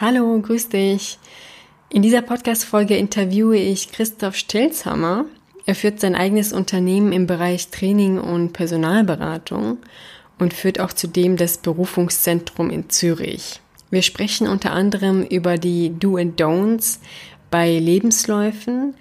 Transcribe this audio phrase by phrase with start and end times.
[0.00, 1.18] Hallo, grüß dich.
[1.90, 5.24] In dieser Podcast-Folge interviewe ich Christoph Stelzhammer.
[5.66, 9.78] Er führt sein eigenes Unternehmen im Bereich Training und Personalberatung
[10.38, 13.58] und führt auch zudem das Berufungszentrum in Zürich.
[13.90, 17.00] Wir sprechen unter anderem über die Do and Don'ts
[17.50, 18.94] bei Lebensläufen,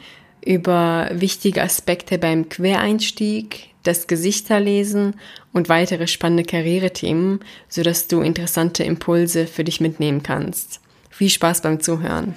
[0.44, 5.14] über wichtige Aspekte beim Quereinstieg, das Gesichterlesen
[5.54, 10.82] und weitere spannende Karrierethemen, sodass du interessante Impulse für dich mitnehmen kannst.
[11.18, 12.36] Viel Spaß beim Zuhören.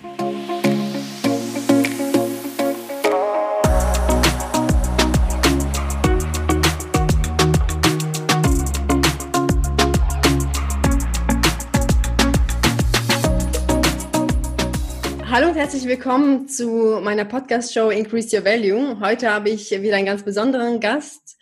[15.31, 18.99] Hallo und herzlich willkommen zu meiner Podcast-Show Increase Your Value.
[18.99, 21.37] Heute habe ich wieder einen ganz besonderen Gast,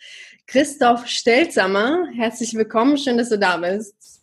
[0.45, 2.09] Christoph Stelzamer.
[2.17, 4.18] Herzlich willkommen, schön, dass du da bist.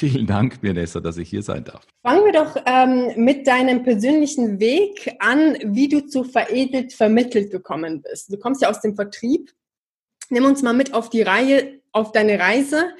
[0.00, 1.86] Vielen Dank, Vanessa, dass ich hier sein darf.
[2.02, 8.00] Fangen wir doch ähm, mit deinem persönlichen Weg an, wie du zu veredelt vermittelt gekommen
[8.00, 8.32] bist.
[8.32, 9.52] Du kommst ja aus dem Vertrieb.
[10.30, 12.94] Nimm uns mal mit auf die Reihe, auf deine Reise.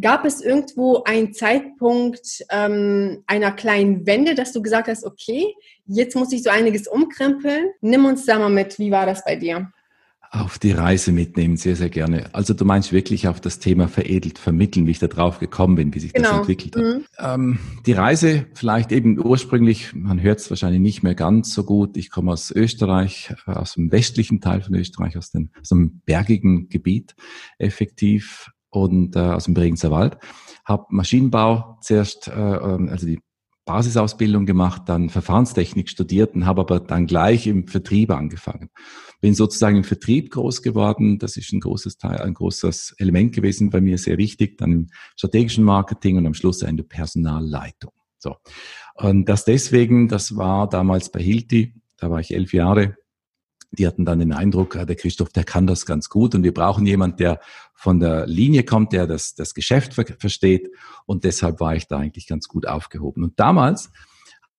[0.00, 5.52] Gab es irgendwo einen Zeitpunkt ähm, einer kleinen Wende, dass du gesagt hast, okay,
[5.84, 7.66] jetzt muss ich so einiges umkrempeln?
[7.82, 8.78] Nimm uns da mal mit.
[8.78, 9.70] Wie war das bei dir?
[10.30, 12.34] Auf die Reise mitnehmen, sehr, sehr gerne.
[12.34, 15.94] Also du meinst wirklich auf das Thema veredelt vermitteln, wie ich da drauf gekommen bin,
[15.94, 16.30] wie sich genau.
[16.30, 16.82] das entwickelt hat.
[16.82, 17.04] Mhm.
[17.18, 21.96] Ähm, die Reise vielleicht eben ursprünglich, man hört es wahrscheinlich nicht mehr ganz so gut.
[21.96, 26.00] Ich komme aus Österreich, äh, aus dem westlichen Teil von Österreich, aus, dem, aus einem
[26.04, 27.14] bergigen Gebiet
[27.58, 30.18] effektiv und äh, aus dem Bregenzer Wald.
[30.64, 33.20] Habe Maschinenbau zuerst, äh, ähm, also die
[33.66, 38.70] Basisausbildung gemacht, dann Verfahrenstechnik studiert und habe aber dann gleich im Vertrieb angefangen.
[39.20, 41.18] Bin sozusagen im Vertrieb groß geworden.
[41.18, 44.56] Das ist ein großes Teil, ein großes Element gewesen bei mir, sehr wichtig.
[44.56, 47.92] Dann im strategischen Marketing und am Schluss in der Personalleitung.
[48.18, 48.36] So.
[48.94, 52.96] Und das deswegen, das war damals bei Hilti, da war ich elf Jahre,
[53.78, 56.86] die hatten dann den Eindruck, der Christoph, der kann das ganz gut und wir brauchen
[56.86, 57.40] jemand, der
[57.74, 60.70] von der Linie kommt, der das, das Geschäft ver versteht
[61.04, 63.22] und deshalb war ich da eigentlich ganz gut aufgehoben.
[63.22, 63.90] Und damals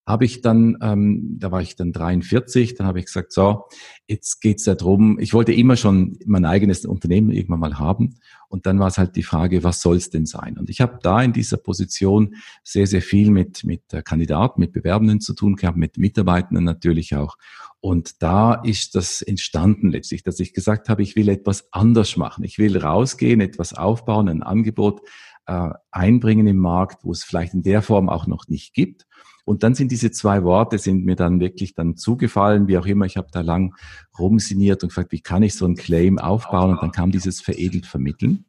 [0.07, 3.65] habe ich dann, ähm, da war ich dann 43, dann habe ich gesagt, so,
[4.07, 5.19] jetzt geht's da drum.
[5.19, 8.15] Ich wollte immer schon mein eigenes Unternehmen irgendwann mal haben.
[8.49, 10.57] Und dann war es halt die Frage, was soll es denn sein?
[10.57, 15.19] Und ich habe da in dieser Position sehr, sehr viel mit, mit Kandidaten, mit Bewerbenden
[15.19, 17.37] zu tun gehabt, mit Mitarbeitenden natürlich auch.
[17.79, 22.43] Und da ist das entstanden letztlich, dass ich gesagt habe, ich will etwas anders machen.
[22.43, 25.01] Ich will rausgehen, etwas aufbauen, ein Angebot
[25.45, 29.05] äh, einbringen im Markt, wo es vielleicht in der Form auch noch nicht gibt
[29.47, 33.05] und dann sind diese zwei Worte, sind mir dann wirklich dann zugefallen, wie auch immer.
[33.05, 33.73] Ich habe da lang
[34.19, 36.71] rumsiniert und gefragt, wie kann ich so ein Claim aufbauen?
[36.71, 38.43] Und dann kam dieses veredelt vermitteln.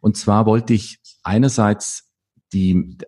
[0.00, 2.12] Und zwar wollte ich einerseits
[2.52, 2.98] die,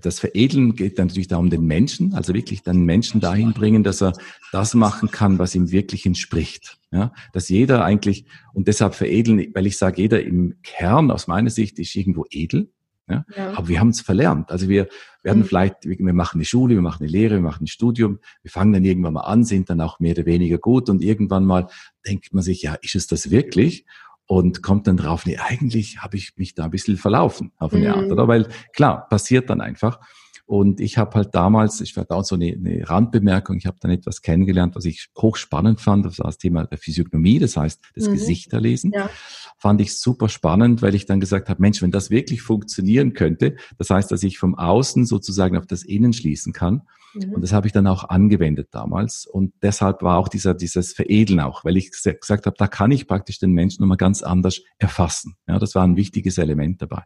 [0.00, 4.02] das Veredeln geht dann natürlich darum, den Menschen, also wirklich dann Menschen dahin bringen, dass
[4.02, 4.14] er
[4.50, 6.78] das machen kann, was ihm wirklich entspricht.
[6.90, 8.24] Ja, dass jeder eigentlich,
[8.54, 12.72] und deshalb veredeln, weil ich sage, jeder im Kern aus meiner Sicht ist irgendwo edel.
[13.08, 13.24] Ja?
[13.36, 13.52] ja.
[13.52, 14.50] Aber wir haben es verlernt.
[14.50, 14.88] Also wir
[15.22, 15.46] werden mhm.
[15.46, 18.72] vielleicht, wir machen eine Schule, wir machen eine Lehre, wir machen ein Studium, wir fangen
[18.72, 21.68] dann irgendwann mal an, sind dann auch mehr oder weniger gut und irgendwann mal
[22.06, 23.86] denkt man sich, ja, ist es das wirklich?
[24.26, 27.88] Und kommt dann drauf, nee, eigentlich habe ich mich da ein bisschen verlaufen auf eine
[27.88, 27.94] mhm.
[27.94, 28.26] Art, oder?
[28.26, 30.00] Weil klar, passiert dann einfach.
[30.46, 33.90] Und ich habe halt damals, ich war da so eine, eine Randbemerkung, ich habe dann
[33.90, 38.08] etwas kennengelernt, was ich hochspannend fand, das war das Thema der Physiognomie, das heißt das
[38.08, 38.12] mhm.
[38.12, 38.92] Gesichterlesen.
[38.94, 39.08] Ja.
[39.56, 43.56] Fand ich super spannend, weil ich dann gesagt habe, Mensch, wenn das wirklich funktionieren könnte,
[43.78, 46.82] das heißt, dass ich vom Außen sozusagen auf das Innen schließen kann.
[47.14, 47.34] Mhm.
[47.34, 49.26] Und das habe ich dann auch angewendet damals.
[49.26, 53.06] Und deshalb war auch dieser, dieses Veredeln auch, weil ich gesagt habe, da kann ich
[53.06, 55.36] praktisch den Menschen nochmal ganz anders erfassen.
[55.48, 57.04] Ja, das war ein wichtiges Element dabei.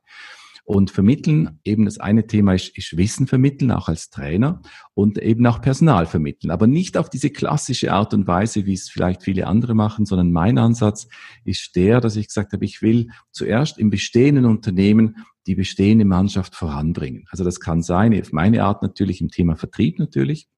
[0.68, 4.60] Und vermitteln, eben das eine Thema ist, ist Wissen vermitteln, auch als Trainer
[4.92, 6.50] und eben auch Personal vermitteln.
[6.50, 10.30] Aber nicht auf diese klassische Art und Weise, wie es vielleicht viele andere machen, sondern
[10.30, 11.08] mein Ansatz
[11.46, 16.54] ist der, dass ich gesagt habe, ich will zuerst im bestehenden Unternehmen die bestehende Mannschaft
[16.54, 17.24] voranbringen.
[17.30, 20.48] Also das kann sein, auf meine Art natürlich im Thema Vertrieb natürlich,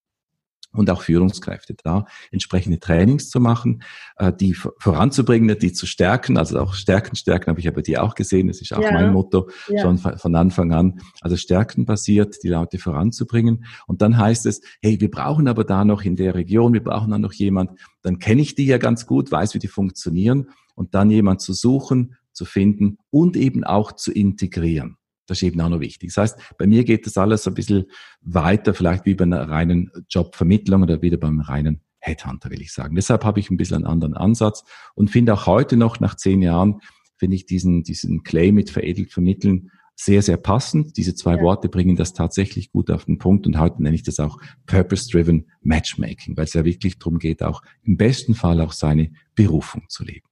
[0.72, 3.82] und auch Führungskräfte da, entsprechende Trainings zu machen,
[4.16, 8.14] äh, die voranzubringen, die zu stärken, also auch Stärken, Stärken habe ich aber die auch
[8.14, 8.92] gesehen, das ist auch ja.
[8.92, 9.82] mein Motto ja.
[9.82, 15.00] schon von Anfang an, also Stärken basiert, die Leute voranzubringen und dann heißt es, hey,
[15.00, 17.72] wir brauchen aber da noch in der Region, wir brauchen da noch jemand,
[18.02, 21.52] dann kenne ich die ja ganz gut, weiß, wie die funktionieren und dann jemand zu
[21.52, 24.96] suchen, zu finden und eben auch zu integrieren.
[25.30, 26.12] Das ist eben auch noch wichtig.
[26.14, 27.84] Das heißt, bei mir geht das alles ein bisschen
[28.20, 32.96] weiter, vielleicht wie bei einer reinen Jobvermittlung oder wieder beim reinen Headhunter, will ich sagen.
[32.96, 36.42] Deshalb habe ich ein bisschen einen anderen Ansatz und finde auch heute noch, nach zehn
[36.42, 36.80] Jahren,
[37.16, 40.96] finde ich diesen, diesen Claim mit veredelt vermitteln sehr, sehr passend.
[40.96, 41.42] Diese zwei ja.
[41.42, 45.46] Worte bringen das tatsächlich gut auf den Punkt und heute nenne ich das auch Purpose-Driven
[45.60, 50.04] Matchmaking, weil es ja wirklich darum geht, auch im besten Fall auch seine Berufung zu
[50.04, 50.29] leben.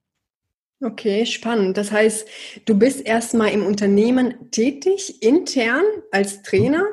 [0.80, 1.76] Okay, spannend.
[1.76, 2.28] Das heißt,
[2.64, 5.82] du bist erstmal im Unternehmen tätig, intern
[6.12, 6.84] als Trainer.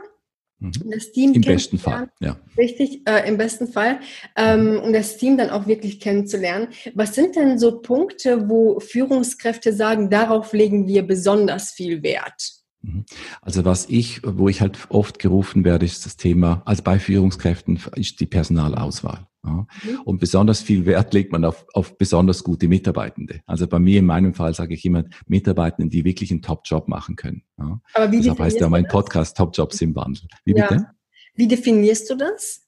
[0.60, 0.72] Mhm.
[0.92, 2.38] Das Team Im besten Fall, ja.
[2.58, 4.00] Richtig, äh, im besten Fall.
[4.36, 6.70] Ähm, um das Team dann auch wirklich kennenzulernen.
[6.96, 12.54] Was sind denn so Punkte, wo Führungskräfte sagen, darauf legen wir besonders viel Wert?
[12.82, 13.06] Mhm.
[13.42, 17.80] Also was ich, wo ich halt oft gerufen werde, ist das Thema, also bei Führungskräften
[17.96, 19.28] ist die Personalauswahl.
[19.46, 19.68] Ja.
[19.84, 20.02] Mhm.
[20.06, 23.42] Und besonders viel Wert legt man auf, auf besonders gute Mitarbeitende.
[23.46, 27.16] Also bei mir in meinem Fall sage ich immer Mitarbeitenden, die wirklich einen Top-Job machen
[27.16, 27.44] können.
[27.58, 27.80] Ja.
[27.94, 30.24] Aber wie Deshalb heißt ja mein Podcast Top-Jobs im Wandel.
[30.44, 30.68] Wie ja.
[30.68, 30.88] bitte?
[31.36, 32.66] Wie definierst du das?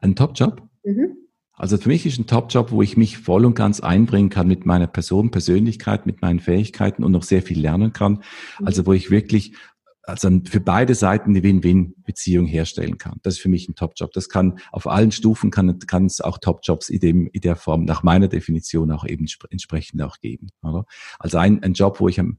[0.00, 0.62] Ein Top-Job?
[0.84, 1.16] Mhm.
[1.52, 4.64] Also für mich ist ein Top-Job, wo ich mich voll und ganz einbringen kann mit
[4.64, 8.24] meiner Person, Persönlichkeit, mit meinen Fähigkeiten und noch sehr viel lernen kann.
[8.58, 8.66] Mhm.
[8.66, 9.54] Also wo ich wirklich
[10.02, 13.18] also für beide Seiten eine Win-Win-Beziehung herstellen kann.
[13.22, 14.12] Das ist für mich ein Top-Job.
[14.12, 17.84] Das kann auf allen Stufen kann, kann es auch Top-Jobs in, dem, in der Form
[17.84, 20.48] nach meiner Definition auch eben entsprechend auch geben.
[20.62, 20.84] Oder?
[21.18, 22.38] Also ein, ein Job, wo ich am,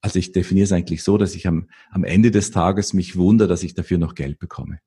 [0.00, 3.48] also ich definiere es eigentlich so, dass ich am, am Ende des Tages mich wundere,
[3.48, 4.80] dass ich dafür noch Geld bekomme.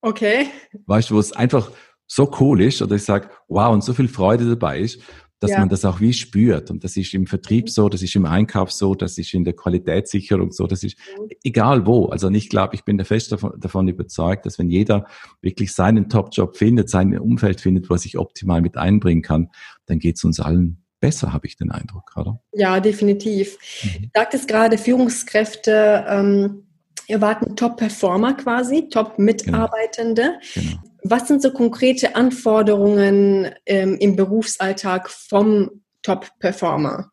[0.00, 0.46] Okay.
[0.86, 1.70] Weißt du, wo es einfach
[2.06, 5.00] so cool ist oder ich sage, wow, und so viel Freude dabei ist,
[5.40, 5.60] dass ja.
[5.60, 6.70] man das auch wie spürt.
[6.70, 7.70] Und das ist im Vertrieb mhm.
[7.70, 11.28] so, das ist im Einkauf so, das ist in der Qualitätssicherung so, das ist mhm.
[11.44, 12.06] egal wo.
[12.06, 15.06] Also ich glaube, ich bin der fest davon, davon, überzeugt, dass wenn jeder
[15.40, 19.50] wirklich seinen Top-Job findet, sein Umfeld findet, wo er sich optimal mit einbringen kann,
[19.86, 22.40] dann geht es uns allen besser, habe ich den Eindruck, oder?
[22.52, 23.56] Ja, definitiv.
[23.82, 24.02] Mhm.
[24.02, 26.64] Du sagtest gerade, Führungskräfte ähm,
[27.06, 30.38] erwarten Top-Performer quasi, Top-Mitarbeitende.
[30.54, 30.68] Genau.
[30.68, 30.87] Genau.
[31.02, 37.10] Was sind so konkrete Anforderungen ähm, im Berufsalltag vom Top-Performer?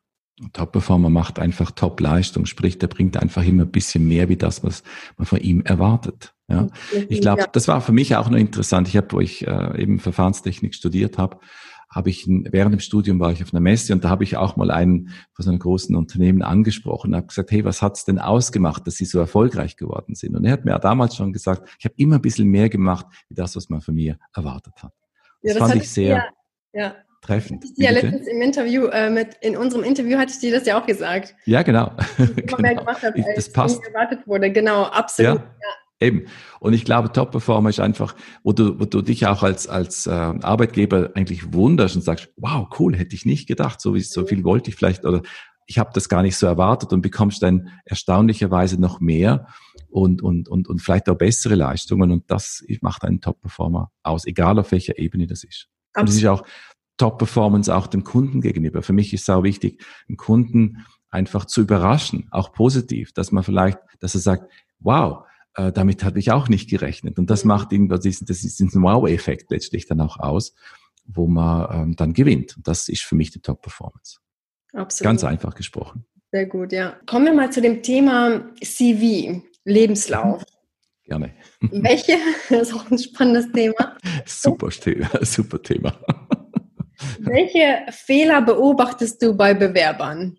[0.52, 4.84] Top-Performer macht einfach Top-Leistung, sprich, der bringt einfach immer ein bisschen mehr wie das, was
[5.18, 6.34] man von ihm erwartet.
[6.48, 6.68] Ja.
[7.10, 8.88] Ich glaube, das war für mich auch noch interessant.
[8.88, 11.38] Ich habe, wo ich äh, eben Verfahrenstechnik studiert habe,
[11.96, 14.58] habe ich während dem Studium war ich auf einer Messe und da habe ich auch
[14.58, 18.20] mal einen von so einem großen Unternehmen angesprochen und habe gesagt, hey, was hat's denn
[18.20, 20.36] ausgemacht, dass Sie so erfolgreich geworden sind?
[20.36, 23.36] Und er hat mir damals schon gesagt, ich habe immer ein bisschen mehr gemacht, wie
[23.36, 24.92] das, was man von mir erwartet hat.
[25.42, 26.30] Das, ja, das fand ich sehr
[26.74, 26.96] ja, ja.
[27.22, 27.64] treffend.
[27.78, 30.86] Ja, letztens im Interview, äh, mit, in unserem Interview hatte ich dir das ja auch
[30.86, 31.34] gesagt.
[31.46, 31.94] Ja, genau.
[32.18, 32.76] genau.
[32.76, 33.04] Gemacht
[33.38, 33.82] das passt.
[33.88, 34.52] erwartet wurde.
[34.52, 35.40] Genau, absolut.
[35.40, 35.46] Ja.
[36.02, 36.26] Eben.
[36.60, 40.12] Und ich glaube, Top-Performer ist einfach, wo du, wo du dich auch als, als äh,
[40.12, 44.44] Arbeitgeber eigentlich wunderst und sagst, wow, cool, hätte ich nicht gedacht, so wie so viel
[44.44, 45.22] wollte ich vielleicht oder
[45.68, 49.48] ich habe das gar nicht so erwartet und bekommst dann erstaunlicherweise noch mehr
[49.90, 54.60] und, und, und, und vielleicht auch bessere Leistungen und das macht einen Top-Performer aus, egal
[54.60, 55.70] auf welcher Ebene das ist.
[55.94, 56.02] Absolut.
[56.02, 56.44] Und es ist auch
[56.98, 58.82] Top-Performance auch dem Kunden gegenüber.
[58.82, 63.44] Für mich ist es auch wichtig, den Kunden einfach zu überraschen, auch positiv, dass man
[63.44, 65.24] vielleicht, dass er sagt, wow,
[65.56, 67.18] äh, damit hatte ich auch nicht gerechnet.
[67.18, 67.50] Und das mhm.
[67.50, 70.54] macht ihn, das ist, das ist ein Wow-Effekt letztlich dann auch aus,
[71.06, 72.58] wo man ähm, dann gewinnt.
[72.58, 74.20] Und das ist für mich die Top-Performance.
[74.74, 75.04] Absolut.
[75.04, 76.06] Ganz einfach gesprochen.
[76.32, 76.98] Sehr gut, ja.
[77.06, 80.44] Kommen wir mal zu dem Thema CV, Lebenslauf.
[81.06, 81.34] Gerne.
[81.62, 82.18] Welche,
[82.50, 83.96] das ist auch ein spannendes Thema.
[84.26, 84.70] Super
[85.22, 85.98] super Thema.
[87.20, 90.38] Welche Fehler beobachtest du bei Bewerbern?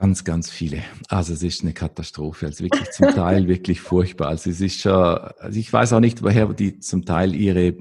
[0.00, 0.84] Ganz, ganz viele.
[1.08, 2.46] Also es ist eine Katastrophe.
[2.46, 4.28] Also wirklich zum Teil wirklich furchtbar.
[4.28, 7.74] Also es ist schon, also ich weiß auch nicht, woher die zum Teil ihre,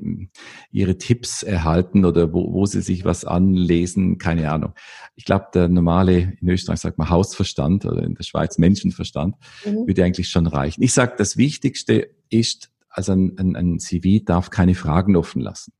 [0.71, 4.18] ihre Tipps erhalten oder wo, wo sie sich was anlesen.
[4.18, 4.73] Keine Ahnung.
[5.15, 9.85] Ich glaube, der normale, in Österreich sagt man Hausverstand oder in der Schweiz Menschenverstand, mhm.
[9.85, 10.81] würde eigentlich schon reichen.
[10.81, 15.71] Ich sage, das Wichtigste ist, also ein, ein, ein CV darf keine Fragen offen lassen.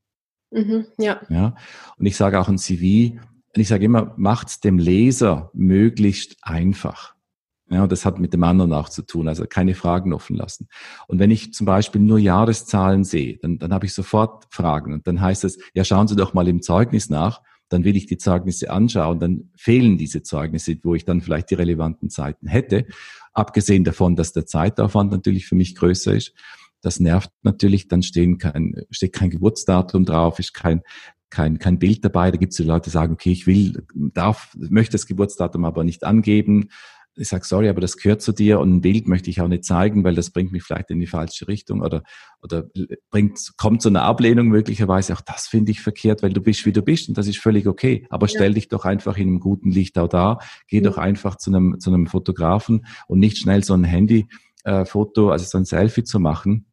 [0.52, 1.20] Mhm, ja.
[1.30, 1.56] ja.
[1.96, 3.18] Und ich sage auch ein CV
[3.60, 7.14] ich sage immer, macht's dem Leser möglichst einfach.
[7.70, 10.68] Ja, das hat mit dem anderen auch zu tun, also keine Fragen offen lassen.
[11.06, 14.94] Und wenn ich zum Beispiel nur Jahreszahlen sehe, dann, dann habe ich sofort Fragen.
[14.94, 17.42] Und dann heißt es, ja, schauen Sie doch mal im Zeugnis nach.
[17.68, 21.54] Dann will ich die Zeugnisse anschauen, dann fehlen diese Zeugnisse, wo ich dann vielleicht die
[21.56, 22.86] relevanten Zeiten hätte.
[23.34, 26.32] Abgesehen davon, dass der Zeitaufwand natürlich für mich größer ist.
[26.80, 30.80] Das nervt natürlich, dann stehen kein, steht kein Geburtsdatum drauf, ist kein,
[31.30, 32.30] kein, kein Bild dabei.
[32.30, 35.84] Da gibt es die Leute, die sagen, okay, ich will, darf, möchte das Geburtsdatum aber
[35.84, 36.68] nicht angeben.
[37.16, 39.64] Ich sage, sorry, aber das gehört zu dir und ein Bild möchte ich auch nicht
[39.64, 42.04] zeigen, weil das bringt mich vielleicht in die falsche Richtung oder,
[42.42, 42.66] oder
[43.10, 45.14] bringt, kommt zu einer Ablehnung möglicherweise.
[45.14, 47.66] Auch das finde ich verkehrt, weil du bist, wie du bist und das ist völlig
[47.66, 48.06] okay.
[48.08, 48.34] Aber ja.
[48.36, 50.38] stell dich doch einfach in einem guten Licht auch da.
[50.68, 50.82] Geh ja.
[50.84, 55.44] doch einfach zu einem, zu einem Fotografen und nicht schnell so ein Handy-Foto, äh, also
[55.44, 56.67] so ein Selfie zu machen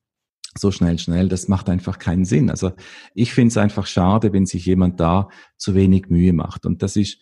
[0.58, 2.50] so schnell, schnell, das macht einfach keinen Sinn.
[2.50, 2.72] Also
[3.14, 6.66] ich finde es einfach schade, wenn sich jemand da zu wenig Mühe macht.
[6.66, 7.20] Und das ist,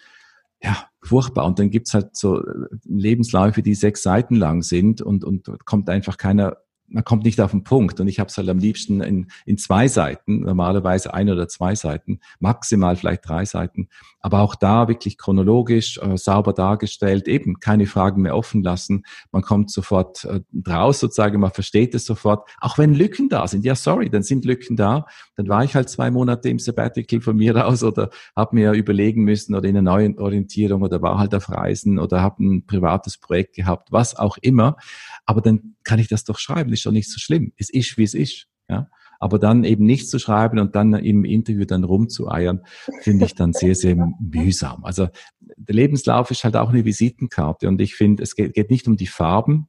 [0.61, 1.45] ja, furchtbar.
[1.45, 5.89] Und dann gibt's halt so äh, Lebensläufe, die sechs Seiten lang sind und, und kommt
[5.89, 7.99] einfach keiner man kommt nicht auf den Punkt.
[7.99, 11.75] Und ich habe es halt am liebsten in, in zwei Seiten, normalerweise ein oder zwei
[11.75, 13.89] Seiten, maximal vielleicht drei Seiten.
[14.19, 19.03] Aber auch da wirklich chronologisch, äh, sauber dargestellt, eben keine Fragen mehr offen lassen.
[19.31, 22.49] Man kommt sofort äh, draus sozusagen, man versteht es sofort.
[22.61, 25.05] Auch wenn Lücken da sind, ja sorry, dann sind Lücken da.
[25.35, 29.23] Dann war ich halt zwei Monate im Sabbatical von mir aus oder habe mir überlegen
[29.23, 33.17] müssen oder in einer neuen Orientierung oder war halt auf Reisen oder habe ein privates
[33.17, 34.77] Projekt gehabt, was auch immer.
[35.25, 37.53] Aber dann kann ich das doch schreiben, ist doch nicht so schlimm.
[37.57, 38.47] Es ist, wie es ist.
[38.69, 38.89] Ja?
[39.19, 42.61] Aber dann eben nicht zu schreiben und dann im Interview dann rumzueiern,
[43.01, 44.83] finde ich dann sehr, sehr mühsam.
[44.83, 45.07] Also
[45.39, 48.97] der Lebenslauf ist halt auch eine Visitenkarte und ich finde, es geht, geht nicht um
[48.97, 49.67] die Farben,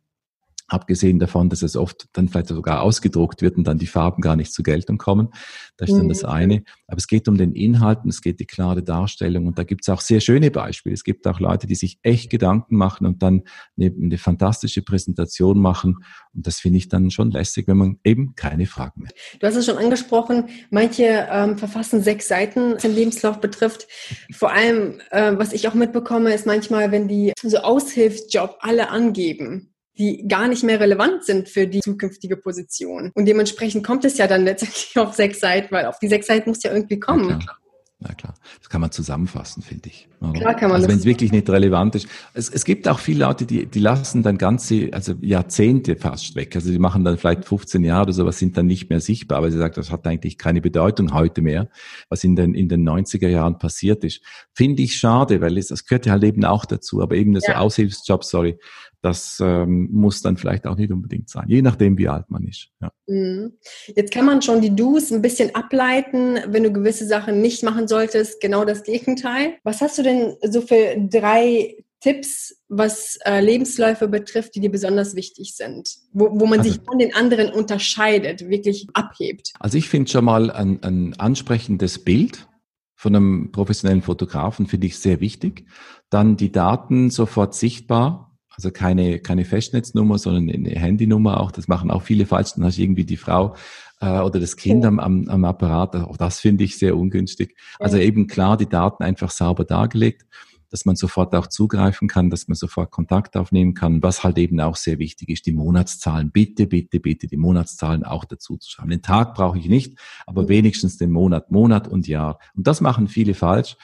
[0.67, 4.35] Abgesehen davon, dass es oft dann vielleicht sogar ausgedruckt wird und dann die Farben gar
[4.35, 5.29] nicht zur Geltung kommen.
[5.77, 6.29] Das ist dann das mhm.
[6.31, 6.65] eine.
[6.87, 9.47] Aber es geht um den Inhalt und es geht die klare Darstellung.
[9.47, 10.95] Und da gibt es auch sehr schöne Beispiele.
[10.95, 13.43] Es gibt auch Leute, die sich echt Gedanken machen und dann
[13.77, 15.99] eine, eine fantastische Präsentation machen.
[16.33, 19.13] Und das finde ich dann schon lässig, wenn man eben keine Fragen mehr.
[19.41, 23.87] Du hast es schon angesprochen, manche ähm, verfassen sechs Seiten, was den Lebenslauf betrifft.
[24.33, 29.74] Vor allem, äh, was ich auch mitbekomme, ist manchmal, wenn die so Aushilfsjob alle angeben
[29.99, 33.13] die gar nicht mehr relevant sind für die zukünftige Position.
[33.15, 36.51] Und dementsprechend kommt es ja dann letztendlich auf sechs Seiten, weil auf die sechs Seiten
[36.51, 37.31] muss ja irgendwie kommen.
[37.31, 37.59] Ja, klar.
[38.01, 40.09] Na klar, das kann man zusammenfassen, finde ich.
[40.21, 40.33] Oder?
[40.33, 42.07] Klar kann man also wenn es wirklich nicht relevant ist.
[42.35, 46.55] Es, es gibt auch viele Leute, die, die lassen dann ganze, also Jahrzehnte fast weg.
[46.55, 49.51] Also die machen dann vielleicht 15 Jahre oder sowas, sind dann nicht mehr sichtbar, aber
[49.51, 51.71] sie sagt, das hat eigentlich keine Bedeutung heute mehr,
[52.11, 54.23] was in den, in den 90er Jahren passiert ist.
[54.53, 57.53] Finde ich schade, weil es, das gehört ja halt eben auch dazu, aber eben so
[57.53, 57.59] ja.
[57.59, 58.59] Aushilfsjob, sorry,
[59.05, 62.69] das ähm, muss dann vielleicht auch nicht unbedingt sein, je nachdem, wie alt man ist.
[62.81, 62.91] Ja.
[63.07, 63.53] Mhm.
[63.95, 67.87] Jetzt kann man schon die Do's ein bisschen ableiten, wenn du gewisse Sachen nicht machen
[67.87, 69.57] solltest, genau das Gegenteil.
[69.63, 75.15] Was hast du denn so für drei Tipps, was äh, Lebensläufe betrifft, die dir besonders
[75.15, 79.53] wichtig sind, wo, wo man also, sich von den anderen unterscheidet, wirklich abhebt?
[79.61, 82.49] Also ich finde schon mal ein, ein ansprechendes Bild
[82.95, 85.67] von einem professionellen Fotografen finde ich sehr wichtig.
[86.09, 88.24] Dann die Daten sofort sichtbar
[88.57, 91.51] also keine, keine Festnetznummer, sondern eine Handynummer auch.
[91.51, 92.53] Das machen auch viele falsch.
[92.55, 93.55] Dann hast du irgendwie die Frau
[94.01, 95.97] äh, oder das Kind am, am, am Apparat.
[95.97, 97.57] Auch das finde ich sehr ungünstig.
[97.79, 100.25] Also eben klar, die Daten einfach sauber dargelegt,
[100.71, 104.03] dass man sofort auch zugreifen kann, dass man sofort Kontakt aufnehmen kann.
[104.03, 106.33] Was halt eben auch sehr wichtig ist, die Monatszahlen.
[106.33, 108.91] Bitte, bitte, bitte die Monatszahlen auch dazu zu schreiben.
[108.91, 110.49] Den Tag brauche ich nicht, aber mhm.
[110.49, 112.39] wenigstens den Monat, Monat und Jahr.
[112.57, 113.77] Und das machen viele falsch.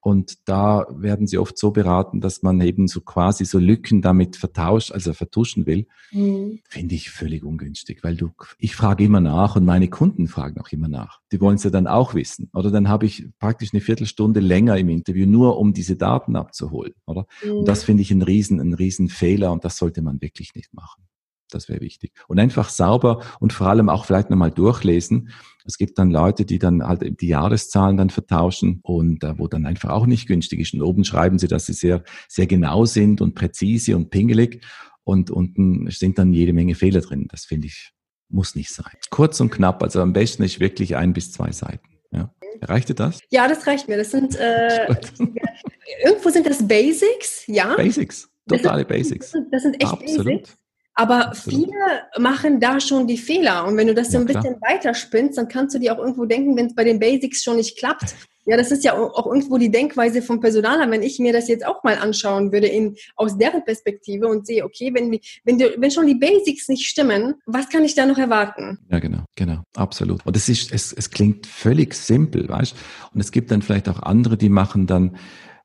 [0.00, 4.36] Und da werden sie oft so beraten, dass man eben so quasi so Lücken damit
[4.36, 5.86] vertauscht, also vertuschen will.
[6.12, 6.60] Mhm.
[6.68, 10.70] Finde ich völlig ungünstig, weil du, ich frage immer nach und meine Kunden fragen auch
[10.70, 11.20] immer nach.
[11.32, 12.48] Die wollen es ja dann auch wissen.
[12.54, 16.94] Oder dann habe ich praktisch eine Viertelstunde länger im Interview, nur um diese Daten abzuholen,
[17.06, 17.26] oder?
[17.44, 17.58] Mhm.
[17.58, 20.72] Und das finde ich ein riesen, ein riesen Fehler und das sollte man wirklich nicht
[20.74, 21.07] machen.
[21.50, 22.12] Das wäre wichtig.
[22.28, 25.30] Und einfach sauber und vor allem auch vielleicht nochmal durchlesen.
[25.64, 29.66] Es gibt dann Leute, die dann halt die Jahreszahlen dann vertauschen und äh, wo dann
[29.66, 30.74] einfach auch nicht günstig ist.
[30.74, 34.64] Und oben schreiben sie, dass sie sehr, sehr genau sind und präzise und pingelig.
[35.04, 37.28] Und unten sind dann jede Menge Fehler drin.
[37.30, 37.92] Das finde ich,
[38.28, 38.92] muss nicht sein.
[39.10, 39.82] Kurz und knapp.
[39.82, 41.86] Also am besten ist wirklich ein bis zwei Seiten.
[42.12, 42.32] Ja.
[42.62, 43.20] Reicht dir das?
[43.30, 43.96] Ja, das reicht mir.
[43.96, 44.86] Das sind, äh,
[46.04, 47.74] irgendwo sind das Basics, ja.
[47.76, 48.28] Basics.
[48.48, 49.32] Totale das sind, Basics.
[49.50, 50.24] Das sind echt Absolut.
[50.24, 50.56] Basics.
[50.98, 51.70] Aber viele
[52.18, 53.64] machen da schon die Fehler.
[53.64, 56.24] Und wenn du das so ein ja, bisschen weiterspinnst, dann kannst du dir auch irgendwo
[56.24, 58.16] denken, wenn es bei den Basics schon nicht klappt.
[58.46, 60.90] Ja, das ist ja auch irgendwo die Denkweise vom Personaler.
[60.90, 64.64] Wenn ich mir das jetzt auch mal anschauen würde in, aus deren Perspektive und sehe,
[64.64, 68.18] okay, wenn, wenn, die, wenn schon die Basics nicht stimmen, was kann ich da noch
[68.18, 68.78] erwarten?
[68.90, 70.26] Ja, genau, genau, absolut.
[70.26, 72.74] Und es ist, es, es klingt völlig simpel, weißt?
[73.14, 75.16] Und es gibt dann vielleicht auch andere, die machen dann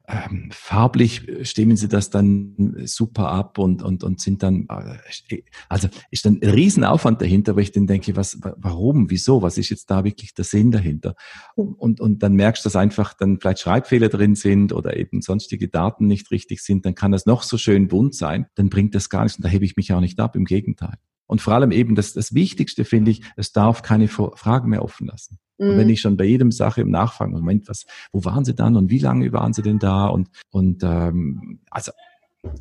[0.06, 5.88] ähm, farblich stimmen sie das dann super ab und, und, und sind dann, äh, also
[6.12, 9.90] ist dann ein Riesenaufwand dahinter, aber ich dann denke, was, warum, wieso, was ist jetzt
[9.90, 11.16] da wirklich der Sinn dahinter?
[11.56, 15.70] Und, und dann merkst du, dass einfach dann vielleicht Schreibfehler drin sind oder eben sonstige
[15.70, 19.10] Daten nicht richtig sind, dann kann das noch so schön bunt sein, dann bringt das
[19.10, 20.98] gar nichts und da hebe ich mich auch nicht ab, im Gegenteil.
[21.28, 25.08] Und vor allem eben das, das Wichtigste finde ich, es darf keine Fragen mehr offen
[25.08, 25.40] lassen.
[25.58, 25.70] Mhm.
[25.70, 25.94] Und wenn mhm.
[25.94, 29.00] ich schon bei jedem Sache im Nachfragen, Moment, was, wo waren Sie dann und wie
[29.00, 30.08] lange waren Sie denn da?
[30.08, 31.92] Und, und ähm, also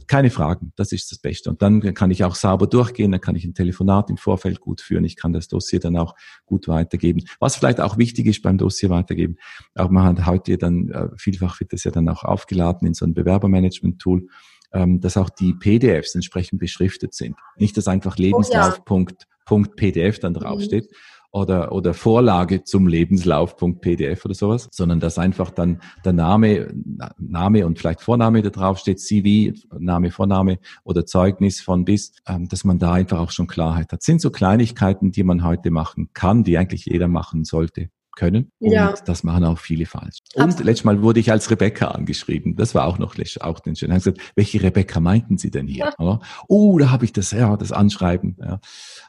[0.06, 1.50] keine Fragen, das ist das Beste.
[1.50, 4.80] Und dann kann ich auch sauber durchgehen, dann kann ich ein Telefonat im Vorfeld gut
[4.80, 6.14] führen, ich kann das Dossier dann auch
[6.46, 7.24] gut weitergeben.
[7.40, 9.36] Was vielleicht auch wichtig ist beim Dossier weitergeben,
[9.74, 13.04] auch man hat heute dann, äh, vielfach wird das ja dann auch aufgeladen in so
[13.04, 14.28] ein Bewerbermanagement-Tool,
[14.72, 17.36] ähm, dass auch die PDFs entsprechend beschriftet sind.
[17.56, 19.16] Nicht, dass einfach Lebenslauf.pdf
[19.50, 19.60] oh,
[19.98, 20.12] ja.
[20.20, 20.90] dann draufsteht.
[20.90, 20.96] Mhm.
[21.32, 26.72] Oder, oder Vorlage zum Lebenslauf.pdf oder sowas, sondern dass einfach dann der Name,
[27.18, 32.48] Name und vielleicht Vorname da drauf steht, CV, Name, Vorname oder Zeugnis von bis, ähm,
[32.48, 34.00] dass man da einfach auch schon Klarheit hat.
[34.00, 38.52] Das sind so Kleinigkeiten, die man heute machen kann, die eigentlich jeder machen sollte können.
[38.58, 38.94] Und ja.
[39.04, 40.18] das machen auch viele falsch.
[40.34, 40.66] Und Absolut.
[40.66, 42.56] letztes Mal wurde ich als Rebecca angeschrieben.
[42.56, 43.94] Das war auch noch auch den schönen.
[43.94, 45.92] gesagt, welche Rebecca meinten Sie denn hier?
[45.98, 46.20] Ja.
[46.48, 48.60] Oh, da habe ich das, ja, das Anschreiben, ja,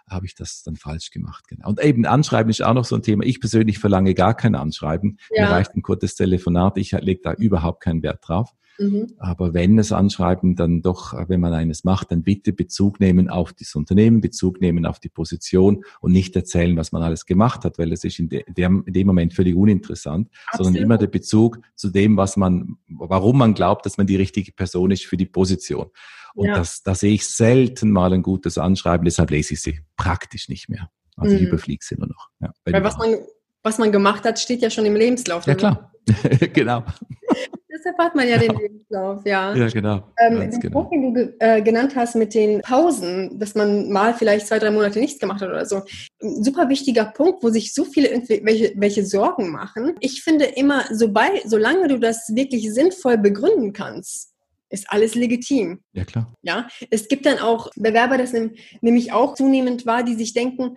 [0.10, 1.48] habe ich das dann falsch gemacht.
[1.48, 1.70] Genau.
[1.70, 3.24] Und eben Anschreiben ist auch noch so ein Thema.
[3.24, 5.18] Ich persönlich verlange gar kein Anschreiben.
[5.32, 5.46] Ja.
[5.46, 6.78] Mir reicht ein kurzes Telefonat.
[6.78, 8.54] Ich lege da überhaupt keinen Wert drauf.
[8.80, 9.13] Mhm.
[9.20, 13.53] Aber wenn es Anschreiben dann doch, wenn man eines macht, dann bitte Bezug nehmen auf
[13.53, 17.77] das Unternehmen, Bezug nehmen auf die Position und nicht erzählen, was man alles gemacht hat,
[17.77, 20.65] weil es ist in, de, in dem Moment völlig uninteressant, Absolut.
[20.65, 24.51] sondern immer der Bezug zu dem, was man, warum man glaubt, dass man die richtige
[24.51, 25.89] Person ist für die Position.
[26.34, 26.56] Und ja.
[26.56, 30.68] das, da sehe ich selten mal ein gutes Anschreiben, deshalb lese ich sie praktisch nicht
[30.68, 30.89] mehr.
[31.15, 31.42] Also mhm.
[31.42, 32.30] ich überfliege sie nur noch.
[32.42, 33.18] Ja, weil was man,
[33.62, 35.46] was man gemacht hat, steht ja schon im Lebenslauf.
[35.46, 35.92] Ja, klar.
[36.53, 36.84] genau.
[37.98, 39.54] Hat man ja den Lebenslauf, ja.
[39.56, 40.04] Ja, genau.
[40.20, 40.82] Ähm, den genau.
[40.82, 44.72] Punkt, den du äh, genannt hast mit den Pausen, dass man mal vielleicht zwei, drei
[44.72, 45.82] Monate nichts gemacht hat oder so.
[46.22, 48.10] Ein super wichtiger Punkt, wo sich so viele
[48.44, 49.96] welche, welche Sorgen machen.
[50.00, 54.34] Ich finde immer, sobald, solange du das wirklich sinnvoll begründen kannst,
[54.70, 55.82] ist alles legitim.
[55.94, 56.34] Ja, klar.
[56.42, 58.34] Ja, es gibt dann auch Bewerber, das
[58.82, 60.75] nämlich auch zunehmend war, die sich denken,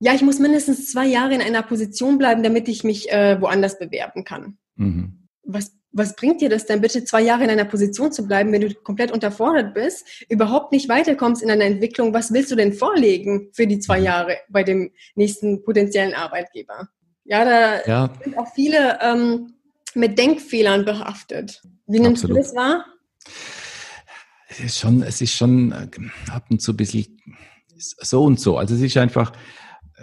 [0.00, 3.78] ja, ich muss mindestens zwei Jahre in einer Position bleiben, damit ich mich äh, woanders
[3.78, 4.56] bewerben kann.
[4.76, 5.28] Mhm.
[5.42, 8.60] Was was bringt dir das denn bitte, zwei Jahre in einer Position zu bleiben, wenn
[8.60, 12.12] du komplett unterfordert bist, überhaupt nicht weiterkommst in deiner Entwicklung?
[12.12, 14.04] Was willst du denn vorlegen für die zwei mhm.
[14.04, 16.88] Jahre bei dem nächsten potenziellen Arbeitgeber?
[17.24, 18.12] Ja, da ja.
[18.22, 19.54] sind auch viele ähm,
[19.94, 21.62] mit Denkfehlern behaftet.
[21.86, 22.38] Wie nimmst Absolut.
[22.38, 22.84] du das wahr?
[24.48, 25.88] Es ist schon, es ist schon äh,
[26.30, 27.20] ab und zu ein bisschen
[27.76, 28.58] so und so.
[28.58, 29.32] Also es ist einfach,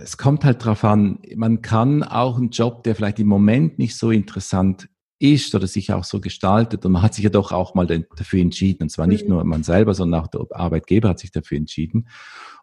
[0.02, 3.98] es kommt halt drauf an, man kann auch einen Job, der vielleicht im Moment nicht
[3.98, 4.88] so interessant
[5.20, 6.86] ist oder sich auch so gestaltet.
[6.86, 8.84] Und man hat sich ja doch auch mal dafür entschieden.
[8.84, 9.32] Und zwar nicht mhm.
[9.32, 12.08] nur man selber, sondern auch der Arbeitgeber hat sich dafür entschieden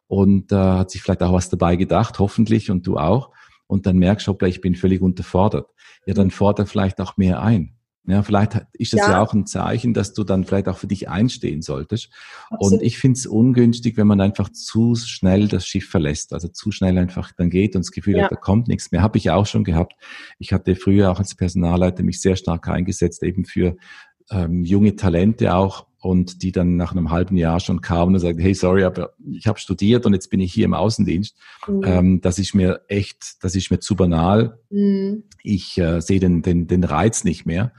[0.06, 3.30] und äh, hat sich vielleicht auch was dabei gedacht, hoffentlich, und du auch.
[3.66, 5.70] Und dann merkst du, ich bin völlig unterfordert.
[6.04, 7.76] Ja, dann fordert vielleicht auch mehr ein.
[8.04, 9.12] Ja, vielleicht ist das ja.
[9.12, 9.22] ja.
[9.22, 12.10] auch ein Zeichen, dass du dann vielleicht auch für dich einstehen solltest.
[12.50, 12.80] Absolut.
[12.80, 16.72] Und ich finde es ungünstig, wenn man einfach zu schnell das Schiff verlässt, also zu
[16.72, 18.24] schnell einfach dann geht und das Gefühl ja.
[18.24, 19.02] hat, da kommt nichts mehr.
[19.02, 19.94] Habe ich auch schon gehabt.
[20.40, 23.76] Ich hatte früher auch als Personalleiter mich sehr stark eingesetzt, eben für
[24.30, 28.40] ähm, junge Talente auch und die dann nach einem halben Jahr schon kamen und sagten,
[28.40, 31.36] hey, sorry, aber ich habe studiert und jetzt bin ich hier im Außendienst.
[31.68, 31.82] Mhm.
[31.84, 34.58] Ähm, das ist mir echt, das ist mir zu banal.
[34.68, 35.22] Mhm.
[35.44, 37.72] Ich äh, sehe den, den, den Reiz nicht mehr.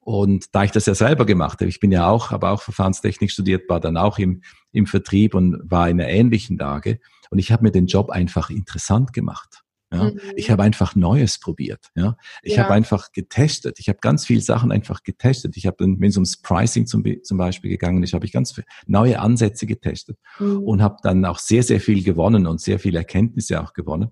[0.00, 3.30] Und da ich das ja selber gemacht habe, ich bin ja auch, habe auch Verfahrenstechnik
[3.30, 4.40] studiert, war dann auch im,
[4.72, 7.00] im Vertrieb und war in einer ähnlichen Lage.
[7.28, 9.62] Und ich habe mir den Job einfach interessant gemacht.
[9.90, 10.20] Ja, mhm.
[10.36, 11.86] ich habe einfach Neues probiert.
[11.94, 12.64] Ja, ich ja.
[12.64, 13.78] habe einfach getestet.
[13.78, 15.56] Ich habe ganz viele Sachen einfach getestet.
[15.56, 19.18] Ich habe, wenn es ums Pricing zum, zum Beispiel gegangen ist, habe ich ganz neue
[19.18, 20.58] Ansätze getestet mhm.
[20.62, 24.10] und habe dann auch sehr, sehr viel gewonnen und sehr viele Erkenntnisse auch gewonnen.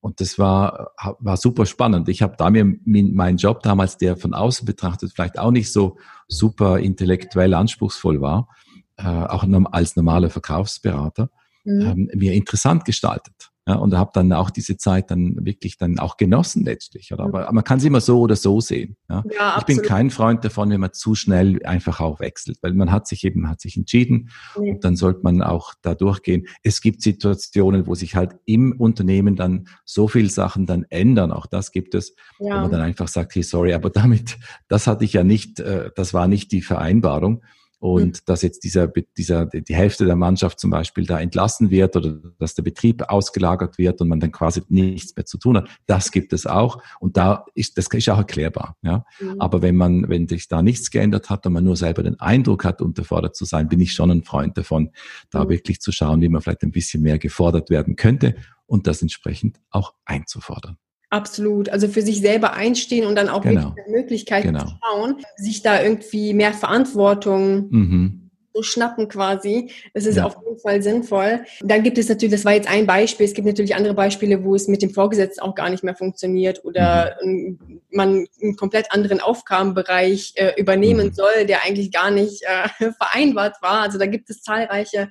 [0.00, 2.08] Und das war, war super spannend.
[2.08, 5.98] Ich habe da mir meinen Job damals, der von außen betrachtet vielleicht auch nicht so
[6.26, 8.48] super intellektuell anspruchsvoll war,
[8.96, 11.30] äh, auch als normaler Verkaufsberater,
[11.62, 11.80] mhm.
[11.80, 13.51] ähm, mir interessant gestaltet.
[13.66, 17.12] Ja, und habe dann auch diese Zeit dann wirklich dann auch genossen letztlich.
[17.12, 17.24] Oder?
[17.24, 18.96] Aber man kann es immer so oder so sehen.
[19.08, 19.22] Ja?
[19.38, 22.90] ja ich bin kein Freund davon, wenn man zu schnell einfach auch wechselt, weil man
[22.90, 24.70] hat sich eben hat sich entschieden mhm.
[24.70, 26.48] und dann sollte man auch da durchgehen.
[26.64, 31.30] Es gibt Situationen, wo sich halt im Unternehmen dann so viel Sachen dann ändern.
[31.30, 32.56] Auch das gibt es, ja.
[32.56, 35.92] wo man dann einfach sagt, hey, sorry, aber damit, das hatte ich ja nicht, äh,
[35.94, 37.42] das war nicht die Vereinbarung.
[37.82, 38.22] Und mhm.
[38.26, 42.54] dass jetzt dieser, dieser, die Hälfte der Mannschaft zum Beispiel da entlassen wird oder dass
[42.54, 46.32] der Betrieb ausgelagert wird und man dann quasi nichts mehr zu tun hat, das gibt
[46.32, 46.80] es auch.
[47.00, 49.04] Und da ist, das ist auch erklärbar, ja.
[49.18, 49.40] Mhm.
[49.40, 52.64] Aber wenn man, wenn sich da nichts geändert hat und man nur selber den Eindruck
[52.64, 54.90] hat, unterfordert zu sein, bin ich schon ein Freund davon,
[55.30, 55.48] da mhm.
[55.48, 59.58] wirklich zu schauen, wie man vielleicht ein bisschen mehr gefordert werden könnte und das entsprechend
[59.70, 60.76] auch einzufordern.
[61.12, 61.68] Absolut.
[61.68, 63.74] Also für sich selber einstehen und dann auch genau.
[63.86, 64.64] Möglichkeiten genau.
[64.64, 68.30] zu schauen, sich da irgendwie mehr Verantwortung mhm.
[68.54, 69.70] zu schnappen quasi.
[69.92, 70.24] Das ist ja.
[70.24, 71.44] auf jeden Fall sinnvoll.
[71.60, 74.54] Dann gibt es natürlich, das war jetzt ein Beispiel, es gibt natürlich andere Beispiele, wo
[74.54, 77.82] es mit dem Vorgesetzten auch gar nicht mehr funktioniert oder mhm.
[77.90, 81.12] man einen komplett anderen Aufgabenbereich äh, übernehmen mhm.
[81.12, 83.82] soll, der eigentlich gar nicht äh, vereinbart war.
[83.82, 85.10] Also da gibt es zahlreiche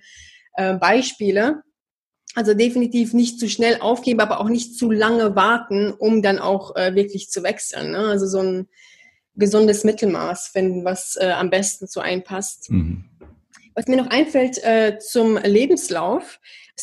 [0.56, 1.62] äh, Beispiele.
[2.34, 6.76] Also definitiv nicht zu schnell aufgeben, aber auch nicht zu lange warten, um dann auch
[6.76, 7.91] äh, wirklich zu wechseln.
[7.91, 8.00] Ne?
[8.00, 8.67] Also so ein
[9.36, 12.70] gesundes Mittelmaß finden, was äh, am besten zu einem passt.
[12.70, 13.06] Mhm.
[13.76, 16.39] Was mir noch einfällt äh, zum Lebenslauf,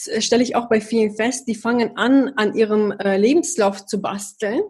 [0.06, 4.00] äh, stelle ich auch bei vielen fest, die fangen an, an ihrem äh, Lebenslauf zu
[4.00, 4.62] basteln,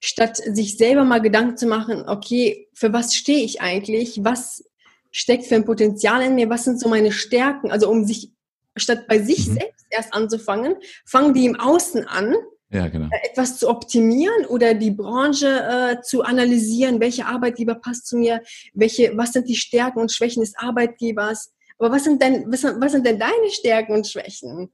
[0.00, 4.20] statt sich selber mal Gedanken zu machen, okay, für was stehe ich eigentlich?
[4.22, 4.64] Was
[5.10, 6.48] steckt für ein Potenzial in mir?
[6.48, 7.70] Was sind so meine Stärken?
[7.70, 8.32] Also um sich,
[8.78, 9.54] statt bei sich mhm.
[9.54, 12.34] selbst erst anzufangen, fangen die im Außen an,
[12.70, 13.06] ja, genau.
[13.06, 18.42] Äh, etwas zu optimieren oder die Branche äh, zu analysieren, welcher Arbeitgeber passt zu mir,
[18.74, 21.54] welche, was sind die Stärken und Schwächen des Arbeitgebers.
[21.78, 24.70] Aber was sind denn, was, was sind denn deine Stärken und Schwächen?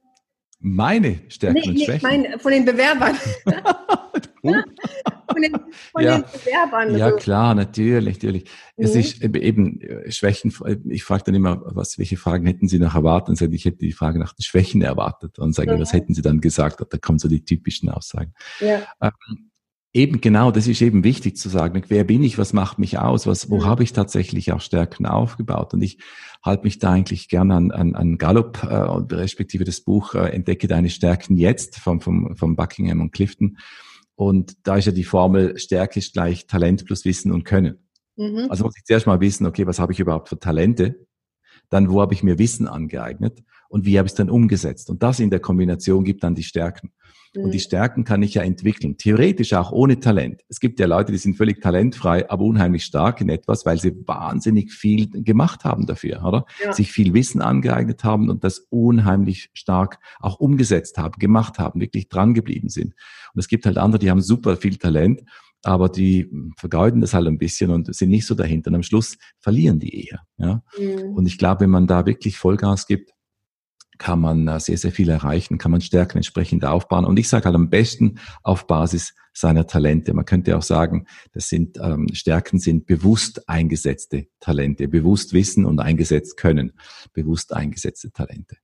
[0.67, 2.09] Meine Stärken nee, und nee, Schwächen?
[2.09, 3.15] Mein, von den Bewerbern.
[4.41, 5.53] von den,
[5.91, 6.17] von ja.
[6.17, 6.97] den Bewerbern.
[6.97, 8.43] Ja, klar, natürlich, natürlich.
[8.75, 8.83] Mhm.
[8.83, 10.51] Es ist eben äh, Schwächen.
[10.89, 13.29] Ich frage dann immer, was, welche Fragen hätten Sie noch erwartet?
[13.29, 15.37] Und sage, ich hätte die Frage nach den Schwächen erwartet.
[15.37, 15.81] Und sage, mhm.
[15.81, 16.81] was hätten Sie dann gesagt?
[16.81, 18.33] Und da kommen so die typischen Aussagen.
[18.59, 18.81] Ja.
[19.01, 19.51] Ähm,
[19.95, 21.81] Eben genau, das ist eben wichtig zu sagen.
[21.87, 22.37] Wer bin ich?
[22.37, 23.27] Was macht mich aus?
[23.27, 23.65] Was, wo mhm.
[23.65, 25.73] habe ich tatsächlich auch Stärken aufgebaut?
[25.73, 25.99] Und ich
[26.43, 28.75] halte mich da eigentlich gerne an, an, an Gallup, äh,
[29.15, 33.57] respektive das Buch äh, Entdecke deine Stärken jetzt vom, vom, vom Buckingham und Clifton.
[34.15, 37.77] Und da ist ja die Formel Stärke ist gleich Talent plus Wissen und Können.
[38.17, 38.47] Mhm.
[38.49, 41.07] Also muss ich zuerst mal wissen, okay, was habe ich überhaupt für Talente?
[41.69, 43.43] Dann, wo habe ich mir Wissen angeeignet?
[43.69, 44.89] Und wie habe ich es dann umgesetzt?
[44.89, 46.91] Und das in der Kombination gibt dann die Stärken.
[47.37, 47.61] Und die mhm.
[47.61, 48.97] Stärken kann ich ja entwickeln.
[48.97, 50.41] Theoretisch auch ohne Talent.
[50.47, 53.93] Es gibt ja Leute, die sind völlig talentfrei, aber unheimlich stark in etwas, weil sie
[54.05, 56.45] wahnsinnig viel gemacht haben dafür, oder?
[56.63, 56.73] Ja.
[56.73, 62.07] Sich viel Wissen angeeignet haben und das unheimlich stark auch umgesetzt haben, gemacht haben, wirklich
[62.07, 62.93] dran geblieben sind.
[63.33, 65.23] Und es gibt halt andere, die haben super viel Talent,
[65.63, 68.69] aber die vergeuden das halt ein bisschen und sind nicht so dahinter.
[68.69, 70.21] Und am Schluss verlieren die eher.
[70.37, 70.63] Ja?
[70.77, 71.13] Mhm.
[71.15, 73.11] Und ich glaube, wenn man da wirklich Vollgas gibt,
[73.97, 77.05] kann man sehr, sehr viel erreichen, kann man Stärken entsprechend aufbauen.
[77.05, 80.13] Und ich sage halt am besten auf Basis seiner Talente.
[80.13, 85.79] Man könnte auch sagen, das sind ähm, Stärken sind bewusst eingesetzte Talente, bewusst wissen und
[85.79, 86.73] eingesetzt können,
[87.13, 88.57] bewusst eingesetzte Talente.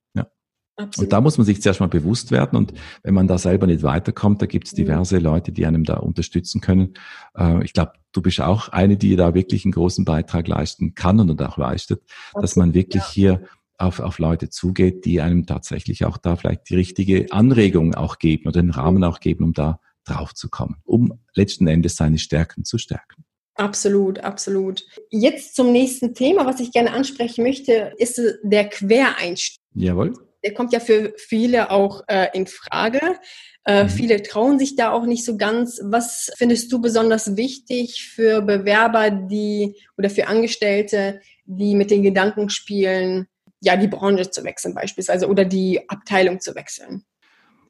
[0.82, 1.08] Absolut.
[1.08, 2.58] Und da muss man sich zuerst mal bewusst werden.
[2.58, 4.78] Und wenn man da selber nicht weiterkommt, da gibt es mhm.
[4.78, 5.20] diverse.
[5.20, 6.94] Leute, die einem da unterstützen können.
[7.38, 11.20] Äh, ich glaube, du bist auch eine, die da wirklich einen großen Beitrag leisten kann
[11.20, 13.12] und auch leistet, Absolut, dass man wirklich ja.
[13.12, 13.42] hier
[13.78, 18.48] auf, auf Leute zugeht, die einem tatsächlich auch da vielleicht die richtige Anregung auch geben
[18.48, 22.64] oder den Rahmen auch geben, um da drauf zu kommen, um letzten Endes seine Stärken
[22.64, 23.24] zu stärken.
[23.56, 24.86] Absolut, absolut.
[25.10, 29.60] Jetzt zum nächsten Thema, was ich gerne ansprechen möchte, ist der Quereinstieg.
[29.74, 30.14] Jawohl.
[30.44, 33.20] Der kommt ja für viele auch äh, in Frage.
[33.64, 33.90] Äh, mhm.
[33.90, 35.80] Viele trauen sich da auch nicht so ganz.
[35.84, 42.50] Was findest du besonders wichtig für Bewerber, die oder für Angestellte, die mit den Gedanken
[42.50, 43.28] spielen,
[43.62, 47.04] ja, die Branche zu wechseln beispielsweise oder die Abteilung zu wechseln.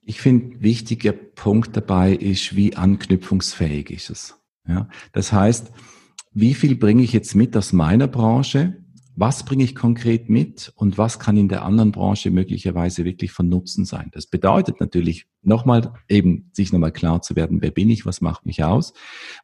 [0.04, 4.36] Ich finde, wichtiger Punkt dabei ist, wie anknüpfungsfähig ist es.
[4.68, 5.72] Ja, das heißt,
[6.32, 8.81] wie viel bringe ich jetzt mit aus meiner Branche?
[9.22, 13.50] Was bringe ich konkret mit und was kann in der anderen Branche möglicherweise wirklich von
[13.50, 14.10] Nutzen sein?
[14.14, 18.48] Das bedeutet natürlich nochmal eben sich nochmal klar zu werden, wer bin ich, was macht
[18.48, 18.94] mich aus,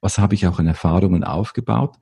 [0.01, 1.97] was habe ich auch an Erfahrungen aufgebaut,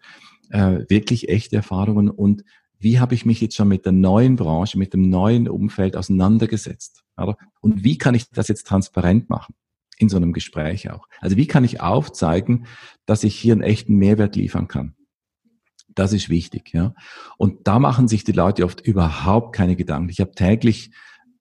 [0.52, 2.46] äh, wirklich echte Erfahrungen und
[2.80, 7.04] wie habe ich mich jetzt schon mit der neuen Branche, mit dem neuen Umfeld auseinandergesetzt?
[7.18, 7.36] Oder?
[7.60, 9.54] Und wie kann ich das jetzt transparent machen?
[9.98, 11.10] In so einem Gespräch auch.
[11.20, 12.68] Also wie kann ich aufzeigen,
[13.06, 14.95] dass ich hier einen echten Mehrwert liefern kann?
[15.96, 16.94] Das ist wichtig, ja.
[17.38, 20.10] Und da machen sich die Leute oft überhaupt keine Gedanken.
[20.10, 20.92] Ich habe täglich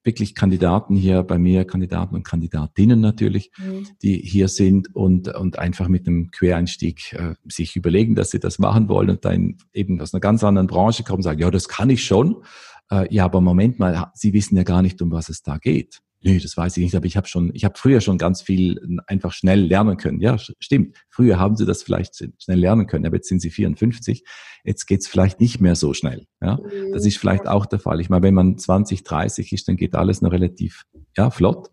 [0.05, 3.89] wirklich Kandidaten hier bei mir, Kandidaten und Kandidatinnen natürlich, mhm.
[4.03, 8.59] die hier sind und, und einfach mit einem Quereinstieg äh, sich überlegen, dass sie das
[8.59, 11.69] machen wollen und dann eben aus einer ganz anderen Branche kommen und sagen, ja, das
[11.69, 12.43] kann ich schon.
[12.91, 16.01] Äh, ja, aber Moment mal, Sie wissen ja gar nicht, um was es da geht.
[16.27, 18.99] Nee, das weiß ich nicht, aber ich habe schon, ich habe früher schon ganz viel
[19.07, 20.23] einfach schnell lernen können.
[20.23, 20.97] Ja, stimmt.
[21.11, 24.25] Früher haben sie das vielleicht schnell lernen können, aber jetzt sind sie 54.
[24.65, 26.27] Jetzt geht's vielleicht nicht mehr so schnell.
[26.41, 26.59] Ja,
[26.95, 28.01] das ist vielleicht auch der Fall.
[28.01, 30.85] Ich meine, wenn man 20, 30 ist, dann geht alles noch relativ
[31.15, 31.69] ja flott,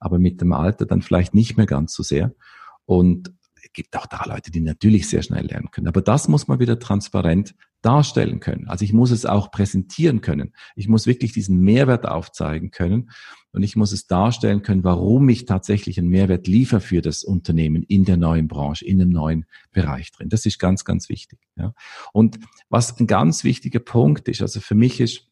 [0.00, 2.34] aber mit dem Alter dann vielleicht nicht mehr ganz so sehr.
[2.84, 5.88] Und es gibt auch da Leute, die natürlich sehr schnell lernen können.
[5.88, 7.54] Aber das muss man wieder transparent
[7.84, 8.68] darstellen können.
[8.68, 10.52] Also ich muss es auch präsentieren können.
[10.74, 13.10] Ich muss wirklich diesen Mehrwert aufzeigen können
[13.52, 17.82] und ich muss es darstellen können, warum ich tatsächlich einen Mehrwert liefere für das Unternehmen
[17.82, 20.28] in der neuen Branche, in dem neuen Bereich drin.
[20.28, 21.38] Das ist ganz, ganz wichtig.
[21.56, 21.74] Ja.
[22.12, 25.28] Und was ein ganz wichtiger Punkt ist, also für mich ist,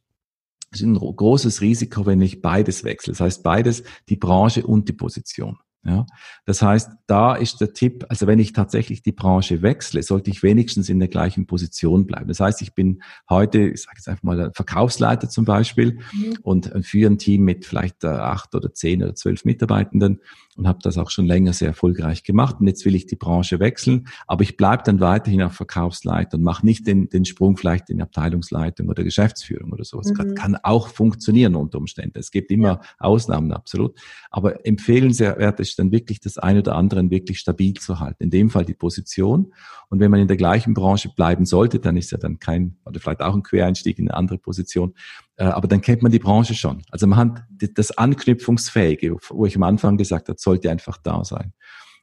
[0.71, 3.13] ist ein großes Risiko, wenn ich beides wechsle.
[3.13, 5.59] Das heißt beides, die Branche und die Position.
[5.85, 6.07] Ja,
[6.45, 10.45] das heißt, da ist der Tipp, also wenn ich tatsächlich die Branche wechsle, sollte ich
[10.45, 12.29] wenigstens in der gleichen Position bleiben.
[12.29, 16.39] Das heißt, ich bin heute, ich sage jetzt einfach mal, Verkaufsleiter zum Beispiel mhm.
[16.43, 20.21] und führe ein Team mit vielleicht äh, acht oder zehn oder zwölf Mitarbeitenden
[20.57, 22.57] und habe das auch schon länger sehr erfolgreich gemacht.
[22.61, 26.45] Und jetzt will ich die Branche wechseln, aber ich bleibe dann weiterhin auch Verkaufsleiter und
[26.45, 30.11] mache nicht den, den Sprung vielleicht in Abteilungsleitung oder Geschäftsführung oder sowas.
[30.11, 30.15] Mhm.
[30.15, 32.19] Kann, kann auch funktionieren unter Umständen.
[32.19, 32.81] Es gibt immer ja.
[32.99, 33.99] Ausnahmen, absolut.
[34.31, 38.25] Aber empfehlenswert ist dann wirklich das eine oder andere wirklich stabil zu halten.
[38.25, 39.53] In dem Fall die Position.
[39.89, 43.01] Und wenn man in der gleichen Branche bleiben sollte, dann ist ja dann kein, oder
[43.01, 44.95] vielleicht auch ein Quereinstieg in eine andere Position,
[45.37, 46.83] äh, aber dann kennt man die Branche schon.
[46.91, 51.53] Also man hat das Anknüpfungsfähige, wo ich am Anfang gesagt habe, sollte einfach da sein.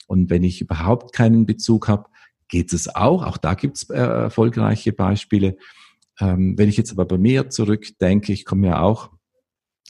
[0.08, 2.10] Und wenn ich überhaupt keinen Bezug habe,
[2.48, 3.24] geht es auch.
[3.24, 5.58] Auch da gibt es äh, erfolgreiche Beispiele.
[6.20, 9.12] Ähm, wenn ich jetzt aber bei mir zurückdenke, ich komme ja auch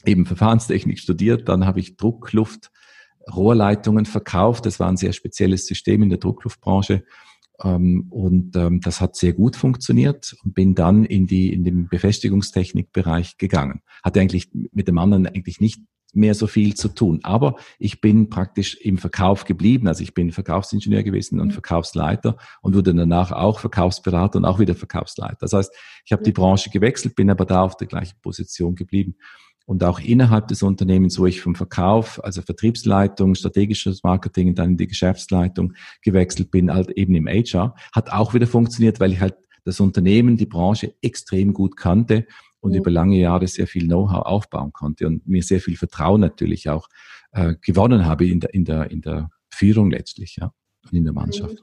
[0.04, 2.70] eben Verfahrenstechnik studiert, dann habe ich Druckluft,
[3.34, 4.66] Rohrleitungen verkauft.
[4.66, 7.04] Das war ein sehr spezielles System in der Druckluftbranche.
[7.62, 11.88] Ähm, und ähm, das hat sehr gut funktioniert und bin dann in die in den
[11.88, 13.82] Befestigungstechnikbereich gegangen.
[14.02, 15.80] Hatte eigentlich mit dem anderen eigentlich nicht
[16.12, 17.20] mehr so viel zu tun.
[17.22, 19.86] Aber ich bin praktisch im Verkauf geblieben.
[19.86, 21.52] Also ich bin Verkaufsingenieur gewesen und mhm.
[21.52, 25.36] Verkaufsleiter und wurde danach auch Verkaufsberater und auch wieder Verkaufsleiter.
[25.40, 25.72] Das heißt,
[26.04, 29.14] ich habe die Branche gewechselt, bin aber da auf der gleichen Position geblieben
[29.70, 34.76] und auch innerhalb des Unternehmens, wo ich vom Verkauf, also Vertriebsleitung, strategisches Marketing dann in
[34.76, 39.36] die Geschäftsleitung gewechselt bin, halt eben im HR, hat auch wieder funktioniert, weil ich halt
[39.64, 42.26] das Unternehmen, die Branche extrem gut kannte
[42.58, 42.80] und ja.
[42.80, 46.88] über lange Jahre sehr viel Know-how aufbauen konnte und mir sehr viel Vertrauen natürlich auch
[47.30, 50.52] äh, gewonnen habe in der, in der, in der Führung letztlich, ja,
[50.82, 51.62] und in der Mannschaft.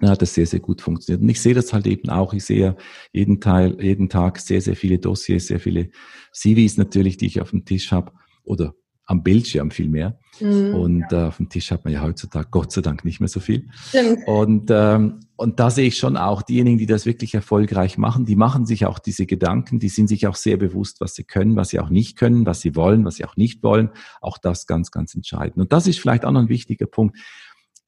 [0.00, 1.22] Dann hat das sehr, sehr gut funktioniert.
[1.22, 2.32] Und ich sehe das halt eben auch.
[2.32, 2.76] Ich sehe
[3.12, 5.90] jeden Teil, jeden Tag sehr, sehr viele Dossiers, sehr viele
[6.32, 8.74] CVs natürlich, die ich auf dem Tisch habe oder
[9.06, 10.18] am Bildschirm viel mehr.
[10.40, 11.24] Mhm, und ja.
[11.24, 13.68] äh, auf dem Tisch hat man ja heutzutage Gott sei Dank nicht mehr so viel.
[13.88, 14.26] Stimmt.
[14.26, 18.36] Und, ähm, und da sehe ich schon auch diejenigen, die das wirklich erfolgreich machen, die
[18.36, 21.68] machen sich auch diese Gedanken, die sind sich auch sehr bewusst, was sie können, was
[21.68, 23.90] sie auch nicht können, was sie wollen, was sie auch nicht wollen.
[24.20, 25.58] Auch das ganz, ganz entscheidend.
[25.58, 27.18] Und das ist vielleicht auch noch ein wichtiger Punkt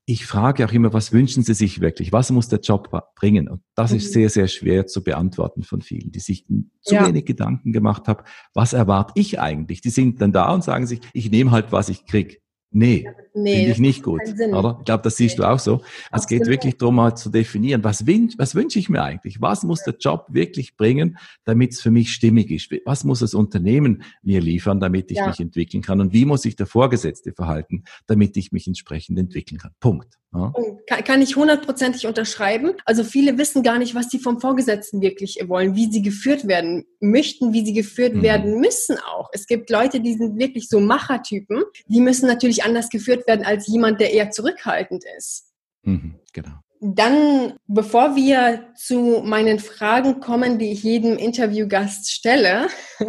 [0.08, 2.12] ich frage auch immer, was wünschen Sie sich wirklich?
[2.12, 3.48] Was muss der Job bringen?
[3.48, 3.96] Und das mhm.
[3.96, 6.46] ist sehr, sehr schwer zu beantworten von vielen, die sich
[6.80, 7.06] zu ja.
[7.06, 8.22] wenig Gedanken gemacht haben.
[8.54, 9.80] Was erwarte ich eigentlich?
[9.80, 12.40] Die sind dann da und sagen sich, ich nehme halt, was ich krieg.
[12.78, 14.20] Nee, nee finde ich nicht gut,
[14.52, 14.76] oder?
[14.80, 15.44] Ich glaube, das siehst nee.
[15.44, 15.80] du auch so.
[16.12, 16.28] Es Absolut.
[16.28, 19.40] geht wirklich darum, mal zu definieren, was, wün was wünsche ich mir eigentlich?
[19.40, 22.70] Was muss der Job wirklich bringen, damit es für mich stimmig ist?
[22.84, 25.26] Was muss das Unternehmen mir liefern, damit ich ja.
[25.26, 26.02] mich entwickeln kann?
[26.02, 29.72] Und wie muss sich der Vorgesetzte verhalten, damit ich mich entsprechend entwickeln kann?
[29.80, 30.18] Punkt.
[30.36, 30.52] Ja.
[30.86, 32.72] Kann, kann ich hundertprozentig unterschreiben.
[32.84, 36.84] Also viele wissen gar nicht, was sie vom Vorgesetzten wirklich wollen, wie sie geführt werden
[37.00, 38.22] möchten, wie sie geführt mhm.
[38.22, 39.30] werden müssen auch.
[39.32, 43.66] Es gibt Leute, die sind wirklich so Machertypen, die müssen natürlich anders geführt werden als
[43.66, 45.52] jemand, der eher zurückhaltend ist.
[45.82, 46.60] Mhm, genau.
[46.80, 52.66] Dann, bevor wir zu meinen Fragen kommen, die ich jedem Interviewgast stelle,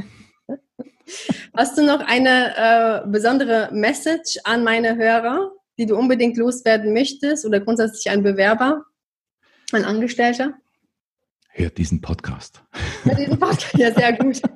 [1.56, 5.52] hast du noch eine äh, besondere Message an meine Hörer?
[5.78, 8.84] Die du unbedingt loswerden möchtest oder grundsätzlich ein Bewerber,
[9.72, 10.54] ein Angestellter?
[11.50, 12.62] Hört diesen Podcast.
[13.04, 14.42] Hört diesen Podcast, ja, sehr gut.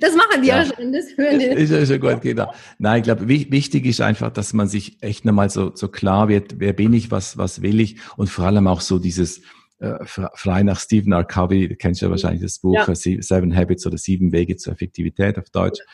[0.00, 1.46] Das machen die ja, schon, das hören die.
[1.46, 2.52] Ist ja schon gut, genau.
[2.78, 6.60] Nein, ich glaube, wichtig ist einfach, dass man sich echt nochmal so, so klar wird,
[6.60, 9.42] wer bin ich, was, was will ich und vor allem auch so dieses,
[9.80, 11.24] äh, frei nach Stephen R.
[11.24, 12.94] Covey, du kennst ja wahrscheinlich das Buch ja.
[12.94, 15.80] Seven Habits oder Sieben Wege zur Effektivität auf Deutsch.
[15.80, 15.84] Ja.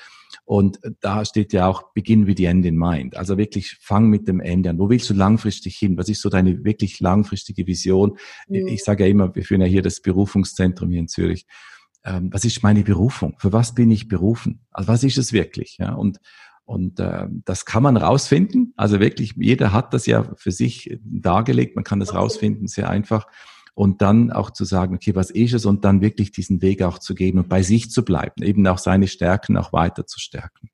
[0.44, 3.16] Und da steht ja auch Begin with the End in Mind.
[3.16, 4.78] Also wirklich fang mit dem Ende an.
[4.78, 5.96] Wo willst du langfristig hin?
[5.96, 8.18] Was ist so deine wirklich langfristige Vision?
[8.48, 8.66] Mhm.
[8.68, 11.46] Ich sage ja immer, wir führen ja hier das Berufungszentrum hier in Zürich.
[12.04, 13.36] Ähm, was ist meine Berufung?
[13.38, 14.60] Für was bin ich berufen?
[14.70, 15.76] Also was ist es wirklich?
[15.78, 16.18] Ja, und
[16.64, 18.74] und äh, das kann man rausfinden.
[18.76, 21.74] Also wirklich, jeder hat das ja für sich dargelegt.
[21.74, 23.26] Man kann das rausfinden, sehr einfach
[23.74, 26.98] und dann auch zu sagen, okay, was ist es und dann wirklich diesen Weg auch
[26.98, 30.70] zu geben und bei sich zu bleiben, eben auch seine Stärken auch weiter zu stärken.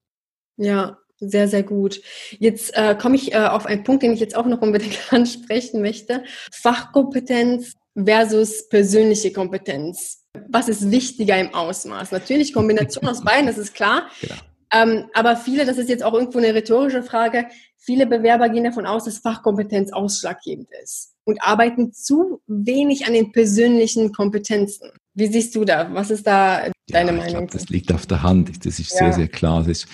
[0.57, 2.01] Ja, sehr, sehr gut.
[2.39, 5.81] Jetzt äh, komme ich äh, auf einen Punkt, den ich jetzt auch noch unbedingt ansprechen
[5.81, 6.25] möchte.
[6.53, 10.25] Fachkompetenz versus persönliche Kompetenz.
[10.49, 12.13] Was ist wichtiger im Ausmaß?
[12.13, 14.09] Natürlich Kombination aus beiden, das ist klar.
[14.21, 14.35] Genau.
[14.73, 17.47] Ähm, aber viele, das ist jetzt auch irgendwo eine rhetorische Frage,
[17.79, 23.33] viele Bewerber gehen davon aus, dass Fachkompetenz ausschlaggebend ist und arbeiten zu wenig an den
[23.33, 24.91] persönlichen Kompetenzen.
[25.15, 25.93] Wie siehst du da?
[25.93, 27.47] Was ist da deine ja, Meinung?
[27.47, 28.65] Glaub, das liegt auf der Hand.
[28.65, 28.99] Das ist ja.
[28.99, 29.67] sehr, sehr klar.
[29.67, 29.89] Ist,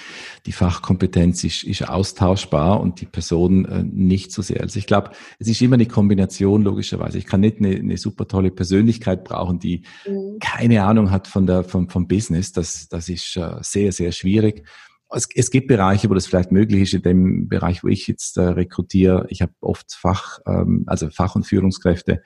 [0.44, 4.60] die Fachkompetenz ist, ist austauschbar und die Person äh, nicht so sehr.
[4.60, 7.16] Also ich glaube, es ist immer eine Kombination, logischerweise.
[7.16, 10.38] Ich kann nicht eine, eine super tolle Persönlichkeit brauchen, die mhm.
[10.38, 12.52] keine Ahnung hat von der, vom, vom Business.
[12.52, 14.66] Das, das ist äh, sehr, sehr schwierig.
[15.14, 16.94] Es, es, gibt Bereiche, wo das vielleicht möglich ist.
[16.94, 21.36] In dem Bereich, wo ich jetzt äh, rekrutiere, ich habe oft Fach, ähm, also Fach-
[21.36, 22.22] und Führungskräfte.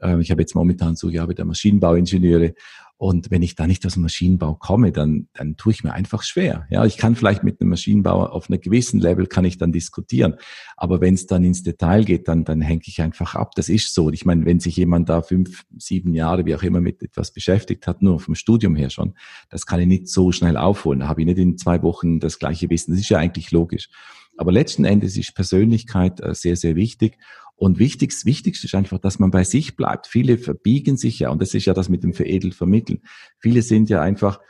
[0.00, 2.54] Äh, ich habe jetzt momentan so ja wieder Maschinenbauingenieure
[3.00, 6.22] und wenn ich da nicht aus dem Maschinenbau komme, dann, dann tue ich mir einfach
[6.22, 6.66] schwer.
[6.68, 10.34] Ja, ich kann vielleicht mit einem Maschinenbauer auf einem gewissen Level kann ich dann diskutieren.
[10.76, 13.54] Aber wenn es dann ins Detail geht, dann, dann hänge ich einfach ab.
[13.54, 14.10] Das ist so.
[14.10, 17.86] Ich meine, wenn sich jemand da fünf, sieben Jahre, wie auch immer, mit etwas beschäftigt
[17.86, 19.14] hat, nur vom Studium her schon,
[19.48, 21.00] das kann ich nicht so schnell aufholen.
[21.00, 22.90] Da habe ich nicht in zwei Wochen das gleiche Wissen.
[22.90, 23.88] Das ist ja eigentlich logisch.
[24.40, 27.18] Aber letzten Endes ist Persönlichkeit äh, sehr, sehr wichtig.
[27.56, 30.06] Und wichtigst, wichtigst ist einfach, dass man bei sich bleibt.
[30.06, 33.02] Viele verbiegen sich ja, und das ist ja das mit dem veredelt vermitteln.
[33.38, 34.40] Viele sind ja einfach,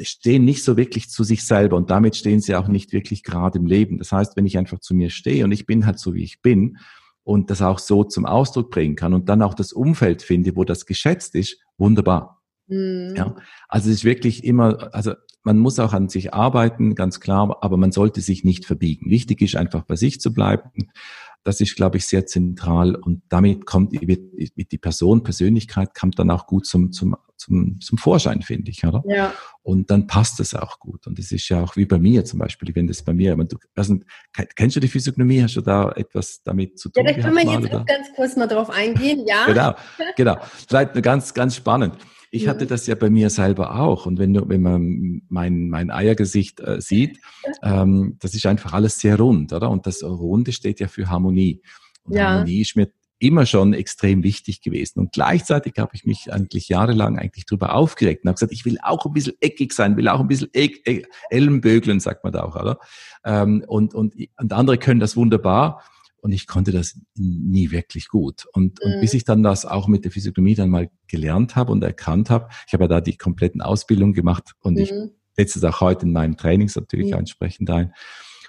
[0.00, 3.60] stehen nicht so wirklich zu sich selber und damit stehen sie auch nicht wirklich gerade
[3.60, 3.98] im Leben.
[3.98, 6.42] Das heißt, wenn ich einfach zu mir stehe und ich bin halt so, wie ich
[6.42, 6.78] bin
[7.22, 10.64] und das auch so zum Ausdruck bringen kann und dann auch das Umfeld finde, wo
[10.64, 12.42] das geschätzt ist, wunderbar.
[12.66, 13.14] Mhm.
[13.16, 13.36] Ja,
[13.68, 15.12] also es ist wirklich immer, also
[15.48, 19.10] man muss auch an sich arbeiten, ganz klar, aber man sollte sich nicht verbiegen.
[19.10, 20.90] Wichtig ist einfach bei sich zu bleiben
[21.48, 26.30] das ist, glaube ich, sehr zentral und damit kommt wird, die Person, Persönlichkeit kommt dann
[26.30, 29.02] auch gut zum, zum, zum, zum Vorschein, finde ich, oder?
[29.06, 29.32] Ja.
[29.62, 31.06] Und dann passt es auch gut.
[31.06, 33.56] Und das ist ja auch wie bei mir zum Beispiel, wenn das bei mir, du,
[33.74, 33.98] also,
[34.56, 35.42] kennst du die Physiognomie?
[35.42, 37.06] Hast du da etwas damit zu tun?
[37.06, 39.46] Ja, da können wir jetzt auch ganz kurz mal drauf eingehen, ja.
[39.46, 39.74] genau,
[40.16, 40.36] genau.
[40.68, 41.94] Vielleicht ganz, ganz spannend.
[42.30, 44.06] Ich hatte das ja bei mir selber auch.
[44.06, 47.18] Und wenn, du, wenn man mein, mein Eiergesicht äh, sieht,
[47.62, 49.70] ähm, das ist einfach alles sehr rund, oder?
[49.70, 51.62] Und das Runde steht ja für Harmonie.
[52.04, 52.30] Und ja.
[52.30, 52.88] Harmonie ist mir
[53.20, 55.00] immer schon extrem wichtig gewesen.
[55.00, 58.78] Und gleichzeitig habe ich mich eigentlich jahrelang eigentlich drüber aufgeregt und habe gesagt, ich will
[58.82, 62.44] auch ein bisschen eckig sein, will auch ein bisschen eck, eck, Ellenbögeln, sagt man da
[62.44, 62.78] auch, oder?
[63.24, 65.82] Ähm, und, und, und andere können das wunderbar
[66.20, 68.46] und ich konnte das nie wirklich gut.
[68.52, 68.92] Und, mhm.
[68.92, 72.30] und bis ich dann das auch mit der Physiognomie dann mal gelernt habe und erkannt
[72.30, 74.80] habe, ich habe ja da die kompletten Ausbildungen gemacht und mhm.
[74.80, 74.92] ich
[75.36, 77.18] setze es auch heute in meinen Trainings natürlich mhm.
[77.18, 77.92] entsprechend ein.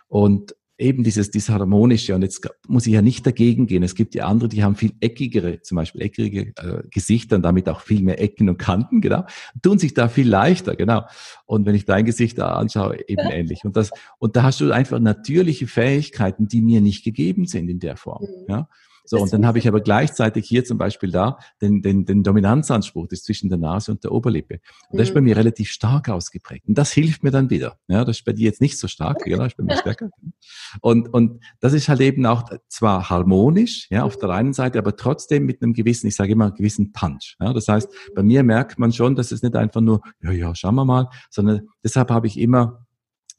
[0.08, 2.16] Und eben dieses Disharmonische.
[2.16, 3.84] Und jetzt muss ich ja nicht dagegen gehen.
[3.84, 7.68] Es gibt ja andere, die haben viel eckigere, zum Beispiel eckige äh, Gesichter und damit
[7.68, 9.26] auch viel mehr Ecken und Kanten, genau.
[9.62, 11.06] Tun sich da viel leichter, genau.
[11.46, 13.66] Und wenn ich dein Gesicht da anschaue, eben ähnlich.
[13.66, 17.80] Und das, und da hast du einfach natürliche Fähigkeiten, die mir nicht gegeben sind in
[17.80, 18.46] der Form, mhm.
[18.48, 18.70] ja.
[19.10, 23.08] So, und dann habe ich aber gleichzeitig hier zum Beispiel da den, den, den Dominanzanspruch,
[23.08, 24.60] das zwischen der Nase und der Oberlippe.
[24.92, 25.30] Und das ist bei mhm.
[25.30, 26.68] mir relativ stark ausgeprägt.
[26.68, 27.80] Und das hilft mir dann wieder.
[27.88, 30.12] Ja, das ist bei dir jetzt nicht so stark, ja, das ist bei mir stärker.
[30.82, 34.96] Und, und das ist halt eben auch zwar harmonisch, ja, auf der einen Seite, aber
[34.96, 37.36] trotzdem mit einem gewissen, ich sage immer, gewissen Punch.
[37.40, 40.54] Ja, das heißt, bei mir merkt man schon, dass es nicht einfach nur, ja, ja,
[40.54, 42.86] schauen wir mal, sondern deshalb habe ich immer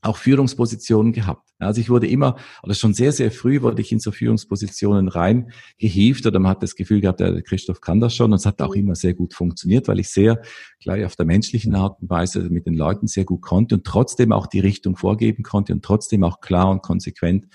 [0.03, 1.51] auch Führungspositionen gehabt.
[1.59, 6.27] Also ich wurde immer, oder schon sehr, sehr früh wurde ich in so Führungspositionen reingehievt
[6.27, 8.75] oder man hat das Gefühl gehabt, der Christoph kann das schon und es hat auch
[8.75, 10.41] immer sehr gut funktioniert, weil ich sehr
[10.81, 14.33] gleich auf der menschlichen Art und Weise mit den Leuten sehr gut konnte und trotzdem
[14.33, 17.47] auch die Richtung vorgeben konnte und trotzdem auch klar und konsequent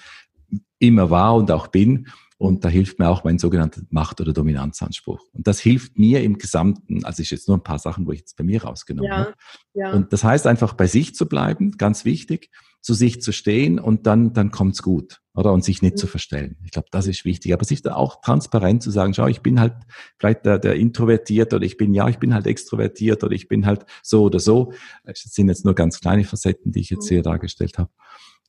[0.77, 5.21] immer war und auch bin und da hilft mir auch mein sogenannter Macht- oder Dominanzanspruch.
[5.32, 8.19] Und das hilft mir im Gesamten, also ich jetzt nur ein paar Sachen, wo ich
[8.19, 9.34] jetzt bei mir rausgenommen ja, habe.
[9.74, 9.93] Ja.
[9.93, 12.50] Und das heißt einfach bei sich zu bleiben, ganz wichtig,
[12.82, 15.54] zu sich zu stehen und dann, dann kommt's gut, oder?
[15.54, 15.98] Und sich nicht mhm.
[15.98, 16.58] zu verstellen.
[16.65, 17.54] Ich glaube, das ist wichtig.
[17.54, 19.74] Aber sich da auch transparent zu sagen, schau, ich bin halt
[20.19, 23.65] vielleicht der, der introvertiert oder ich bin, ja, ich bin halt extrovertiert oder ich bin
[23.65, 24.74] halt so oder so.
[25.04, 27.24] Das sind jetzt nur ganz kleine Facetten, die ich jetzt hier mhm.
[27.24, 27.89] dargestellt habe.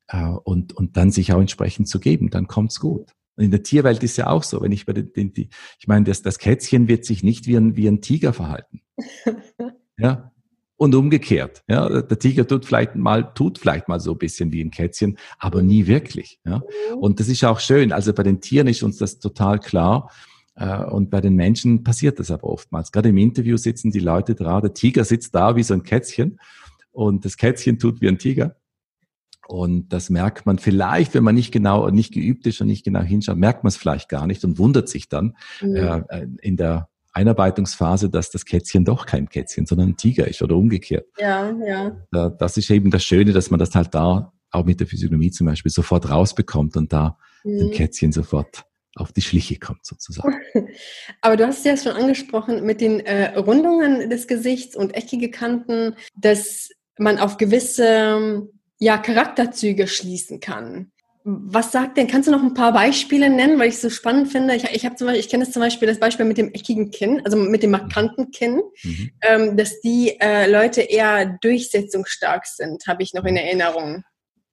[0.09, 3.13] Äh, und, und dann sich auch entsprechend zu geben, dann kommt's gut.
[3.37, 5.87] Und in der Tierwelt ist ja auch so, wenn ich bei den, den die, ich
[5.87, 8.81] meine, das, das Kätzchen wird sich nicht wie ein, wie ein Tiger verhalten.
[9.99, 10.33] ja.
[10.79, 11.63] Und umgekehrt.
[11.69, 15.17] Ja, der Tiger tut vielleicht mal, tut vielleicht mal so ein bisschen wie ein Kätzchen,
[15.39, 16.39] aber nie wirklich.
[16.45, 16.59] Ja.
[16.59, 16.99] Mhm.
[16.99, 17.93] Und das ist auch schön.
[17.93, 20.11] Also bei den Tieren ist uns das total klar.
[20.55, 22.93] Äh, und bei den Menschen passiert das aber oftmals.
[22.93, 26.39] Gerade im Interview sitzen die Leute da, der Tiger sitzt da wie so ein Kätzchen
[26.93, 28.57] und das Kätzchen tut wie ein Tiger.
[29.49, 33.03] Und das merkt man vielleicht, wenn man nicht genau, nicht geübt ist und nicht genau
[33.03, 35.77] hinschaut, merkt man es vielleicht gar nicht und wundert sich dann mhm.
[35.77, 40.57] äh, in der Einarbeitungsphase, dass das Kätzchen doch kein Kätzchen, sondern ein Tiger ist oder
[40.57, 41.07] umgekehrt.
[41.19, 41.97] Ja, ja.
[42.11, 45.47] Das ist eben das Schöne, dass man das halt da auch mit der Physiognomie zum
[45.47, 47.59] Beispiel sofort rausbekommt und da mhm.
[47.59, 48.65] dem Kätzchen sofort
[48.97, 50.35] auf die Schliche kommt sozusagen.
[51.21, 55.31] Aber du hast es ja schon angesprochen mit den äh, Rundungen des Gesichts und eckige
[55.31, 58.49] Kanten, dass man auf gewisse
[58.79, 60.93] ja, Charakterzüge schließen kann.
[61.29, 64.31] Was sagt denn, kannst du noch ein paar Beispiele nennen, weil ich es so spannend
[64.31, 64.55] finde?
[64.55, 67.21] Ich, ich, zum Beispiel, ich kenne das zum Beispiel das Beispiel mit dem eckigen Kinn,
[67.25, 69.11] also mit dem markanten Kinn, mhm.
[69.23, 74.05] ähm, dass die äh, Leute eher durchsetzungsstark sind, habe ich noch in Erinnerung.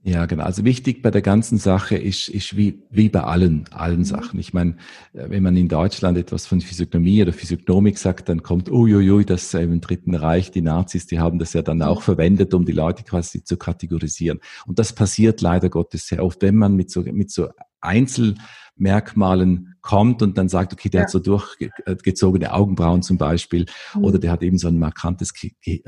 [0.06, 0.44] Ja, genau.
[0.44, 4.04] Also wichtig bei der ganzen Sache ist, ist wie, wie bei allen, allen mhm.
[4.04, 4.38] Sachen.
[4.38, 4.72] Ich meine,
[5.13, 9.54] äh, wenn man in Deutschland etwas von Physiognomie oder Physiognomik sagt, dann kommt, uiuiui, das
[9.54, 12.04] im Dritten Reich, die Nazis, die haben das ja dann auch mhm.
[12.04, 14.42] verwendet, um die Leute quasi zu kategorisieren.
[14.65, 17.48] Und das passiert leider Gottes sehr oft, wenn man mit so, mit so
[17.80, 21.06] Einzelmerkmalen kommt und dann sagt, okay, der ja.
[21.06, 24.04] hat so durchgezogene Augenbrauen zum Beispiel, mhm.
[24.04, 25.32] oder der hat eben so ein markantes
[25.65, 25.80] äh,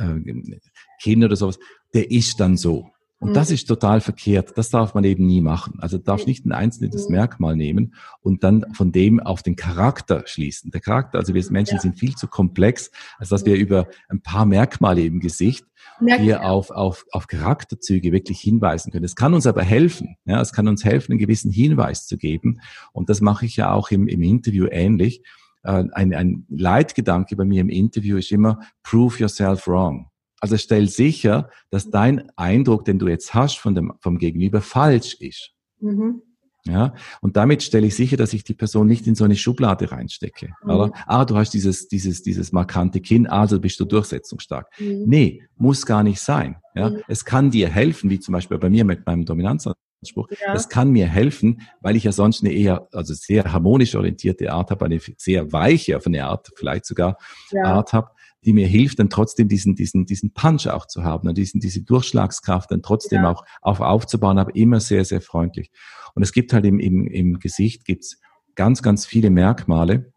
[1.02, 1.60] Kinn oder sowas,
[1.94, 2.92] der ist dann so.
[3.20, 3.34] Und mhm.
[3.34, 4.58] das ist total verkehrt.
[4.58, 5.80] Das darf man eben nie machen.
[5.80, 7.16] Also du darfst nicht ein einzelnes mhm.
[7.16, 10.72] Merkmal nehmen und dann von dem auf den Charakter schließen.
[10.72, 11.82] Der Charakter, also wir Menschen ja.
[11.82, 15.66] sind viel zu komplex, als dass wir über ein paar Merkmale im Gesicht
[16.00, 19.06] hier auf, auf, auf Charakterzüge wirklich hinweisen können.
[19.06, 20.18] Es kann uns aber helfen.
[20.26, 22.60] Ja, es kann uns helfen, einen gewissen Hinweis zu geben.
[22.92, 25.22] Und das mache ich ja auch im, im Interview ähnlich.
[25.64, 30.10] Äh, ein, ein Leitgedanke bei mir im Interview ist immer, prove yourself wrong.
[30.40, 35.16] Also stell sicher, dass dein Eindruck, den du jetzt hast von dem, vom Gegenüber, falsch
[35.20, 35.52] ist.
[35.80, 36.22] Mhm.
[36.68, 39.92] Ja, und damit stelle ich sicher, dass ich die Person nicht in so eine Schublade
[39.92, 40.50] reinstecke.
[40.64, 40.70] Mhm.
[40.70, 40.92] Oder?
[41.06, 44.68] Ah, du hast dieses, dieses, dieses markante Kinn, also bist du durchsetzungsstark.
[44.80, 45.04] Mhm.
[45.06, 46.58] Nee, muss gar nicht sein.
[46.74, 47.02] Ja, mhm.
[47.08, 50.28] es kann dir helfen, wie zum Beispiel bei mir mit meinem Dominanzanspruch.
[50.44, 50.54] Ja.
[50.54, 54.72] Das kann mir helfen, weil ich ja sonst eine eher, also sehr harmonisch orientierte Art
[54.72, 57.18] habe, eine sehr weiche auf eine Art, vielleicht sogar
[57.52, 57.64] ja.
[57.64, 58.10] Art habe
[58.46, 61.82] die mir hilft, dann trotzdem diesen, diesen, diesen Punch auch zu haben und diesen, diese
[61.82, 63.32] Durchschlagskraft dann trotzdem ja.
[63.32, 65.72] auch auf, aufzubauen, aber immer sehr, sehr freundlich.
[66.14, 68.20] Und es gibt halt im, im, im Gesicht gibt's
[68.56, 70.14] ganz, ganz viele Merkmale,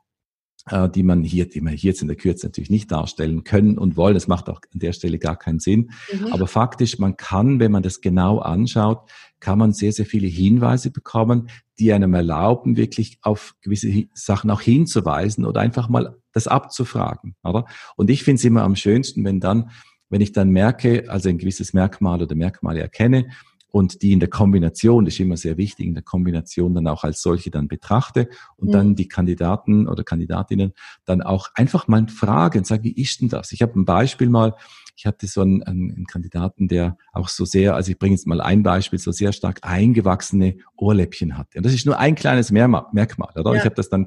[0.71, 3.79] äh, die man hier, die man hier jetzt in der Kürze natürlich nicht darstellen können
[3.79, 4.14] und wollen.
[4.14, 5.91] Das macht auch an der Stelle gar keinen Sinn.
[6.12, 6.33] Mhm.
[6.33, 9.09] Aber faktisch, man kann, wenn man das genau anschaut,
[9.41, 11.49] kann man sehr, sehr viele Hinweise bekommen,
[11.79, 17.66] die einem erlauben, wirklich auf gewisse Sachen auch hinzuweisen oder einfach mal das abzufragen, oder?
[17.97, 19.71] Und ich finde es immer am schönsten, wenn dann,
[20.09, 23.29] wenn ich dann merke, also ein gewisses Merkmal oder Merkmale erkenne
[23.71, 27.05] und die in der Kombination, das ist immer sehr wichtig, in der Kombination dann auch
[27.05, 28.73] als solche dann betrachte und mhm.
[28.73, 30.73] dann die Kandidaten oder Kandidatinnen
[31.05, 33.53] dann auch einfach mal fragen, sagen, wie ist denn das?
[33.53, 34.55] Ich habe ein Beispiel mal,
[34.97, 38.41] ich hatte so einen, einen Kandidaten, der auch so sehr, also ich bringe jetzt mal
[38.41, 41.59] ein Beispiel, so sehr stark eingewachsene Ohrläppchen hatte.
[41.59, 43.53] Und das ist nur ein kleines Merkmal, oder?
[43.53, 43.59] Ja.
[43.59, 44.07] Ich habe das dann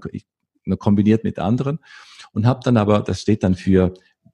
[0.80, 1.80] kombiniert mit anderen
[2.34, 3.94] und habe dann aber, das steht dann für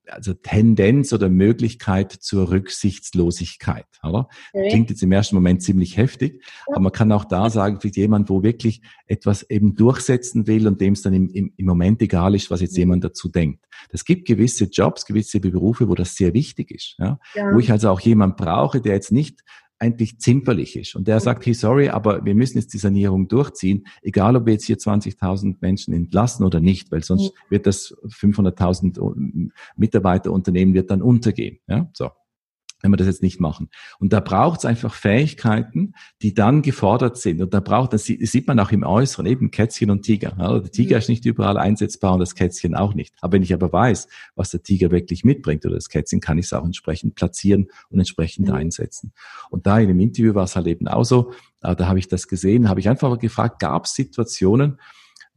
[0.09, 3.85] also Tendenz oder Möglichkeit zur Rücksichtslosigkeit.
[4.03, 4.29] Oder?
[4.53, 4.69] Okay.
[4.69, 8.29] Klingt jetzt im ersten Moment ziemlich heftig, aber man kann auch da sagen, für jemand,
[8.29, 12.35] wo wirklich etwas eben durchsetzen will und dem es dann im, im, im Moment egal
[12.35, 12.79] ist, was jetzt mhm.
[12.79, 13.65] jemand dazu denkt.
[13.89, 17.19] Es gibt gewisse Jobs, gewisse Berufe, wo das sehr wichtig ist, ja?
[17.35, 17.53] ja.
[17.53, 19.43] wo ich also auch jemand brauche, der jetzt nicht
[19.79, 20.95] eigentlich zimperlich ist.
[20.95, 24.53] Und der sagt, hey, sorry, aber wir müssen jetzt die Sanierung durchziehen, egal ob wir
[24.53, 31.01] jetzt hier 20.000 Menschen entlassen oder nicht, weil sonst wird das 500.000 Mitarbeiterunternehmen wird dann
[31.01, 31.59] untergehen.
[31.67, 32.09] Ja, so
[32.81, 33.69] wenn wir das jetzt nicht machen.
[33.99, 37.41] Und da braucht es einfach Fähigkeiten, die dann gefordert sind.
[37.41, 40.35] Und da braucht, das sieht man auch im Äußeren, eben Kätzchen und Tiger.
[40.37, 40.99] Ja, der Tiger mhm.
[40.99, 43.15] ist nicht überall einsetzbar und das Kätzchen auch nicht.
[43.21, 46.45] Aber wenn ich aber weiß, was der Tiger wirklich mitbringt oder das Kätzchen, kann ich
[46.45, 48.53] es auch entsprechend platzieren und entsprechend mhm.
[48.53, 49.11] einsetzen.
[49.49, 51.31] Und da in dem Interview war es halt eben auch so,
[51.63, 54.79] äh, da habe ich das gesehen, habe ich einfach gefragt, gab es Situationen,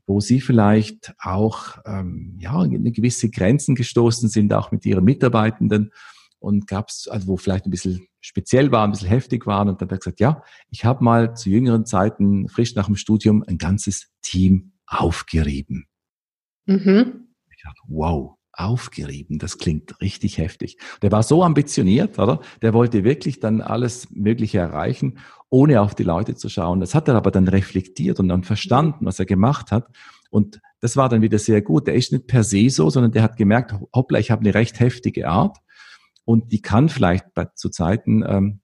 [0.07, 5.93] wo Sie vielleicht auch ähm, ja, in gewisse Grenzen gestoßen sind, auch mit Ihren Mitarbeitenden,
[6.41, 9.69] und gab's, also wo vielleicht ein bisschen speziell war, ein bisschen heftig waren.
[9.69, 12.97] Und dann hat er gesagt, ja, ich habe mal zu jüngeren Zeiten, frisch nach dem
[12.97, 15.87] Studium, ein ganzes Team aufgerieben.
[16.67, 17.29] Mhm.
[17.55, 20.79] Ich dachte, wow, aufgerieben, das klingt richtig heftig.
[21.03, 22.41] Der war so ambitioniert, oder?
[22.63, 25.19] Der wollte wirklich dann alles Mögliche erreichen,
[25.51, 26.81] ohne auf die Leute zu schauen.
[26.81, 29.89] Das hat er aber dann reflektiert und dann verstanden, was er gemacht hat.
[30.31, 31.87] Und das war dann wieder sehr gut.
[31.87, 34.81] Der ist nicht per se so, sondern der hat gemerkt, hoppla, ich habe eine recht
[34.81, 35.59] heftige Art
[36.31, 38.61] und die kann vielleicht bei, zu Zeiten ähm,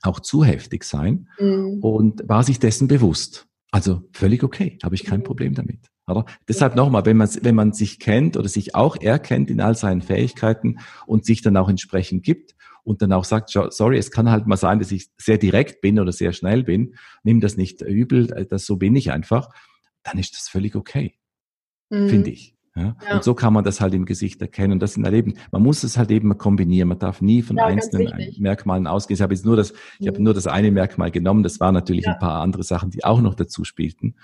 [0.00, 1.80] auch zu heftig sein mhm.
[1.82, 3.48] und war sich dessen bewusst.
[3.72, 5.24] Also völlig okay, habe ich kein mhm.
[5.24, 5.88] Problem damit.
[6.06, 9.74] Aber deshalb nochmal, wenn man, wenn man sich kennt oder sich auch erkennt in all
[9.74, 12.54] seinen Fähigkeiten und sich dann auch entsprechend gibt
[12.84, 15.98] und dann auch sagt, sorry, es kann halt mal sein, dass ich sehr direkt bin
[15.98, 16.94] oder sehr schnell bin,
[17.24, 19.48] nimm das nicht übel, äh, das so bin ich einfach,
[20.04, 21.18] dann ist das völlig okay,
[21.90, 22.08] mhm.
[22.08, 22.54] finde ich.
[22.80, 22.96] Ja?
[23.06, 23.14] ja?
[23.16, 24.72] Und so kann man das halt im Gesicht erkennen.
[24.72, 26.88] Und das sind halt eben, man muss es halt eben kombinieren.
[26.88, 29.16] Man darf nie von ja, einzelnen Merkmalen ausgehen.
[29.16, 30.24] Ich habe jetzt nur das, ich habe mhm.
[30.24, 31.42] nur das eine Merkmal genommen.
[31.42, 32.12] Das waren natürlich ja.
[32.12, 34.16] ein paar andere Sachen, die auch noch dazu spielten.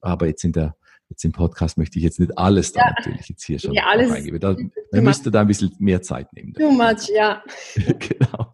[0.00, 0.76] Aber jetzt in der,
[1.08, 4.10] jetzt im Podcast möchte ich jetzt nicht alles da natürlich jetzt hier schon ja, alles
[4.10, 4.38] eingeben.
[4.38, 4.56] Da,
[4.92, 6.54] man müsste da ein bisschen mehr Zeit nehmen.
[6.54, 7.42] Too much, ja.
[7.76, 8.52] genau.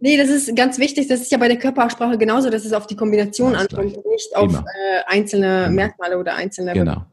[0.00, 1.08] Nee, das ist ganz wichtig.
[1.08, 4.54] Das ist ja bei der Körpersprache genauso, dass es auf die Kombination ankommt, nicht auf
[4.54, 4.62] äh,
[5.06, 6.72] einzelne Merkmale oder einzelne.
[6.72, 7.04] Genau.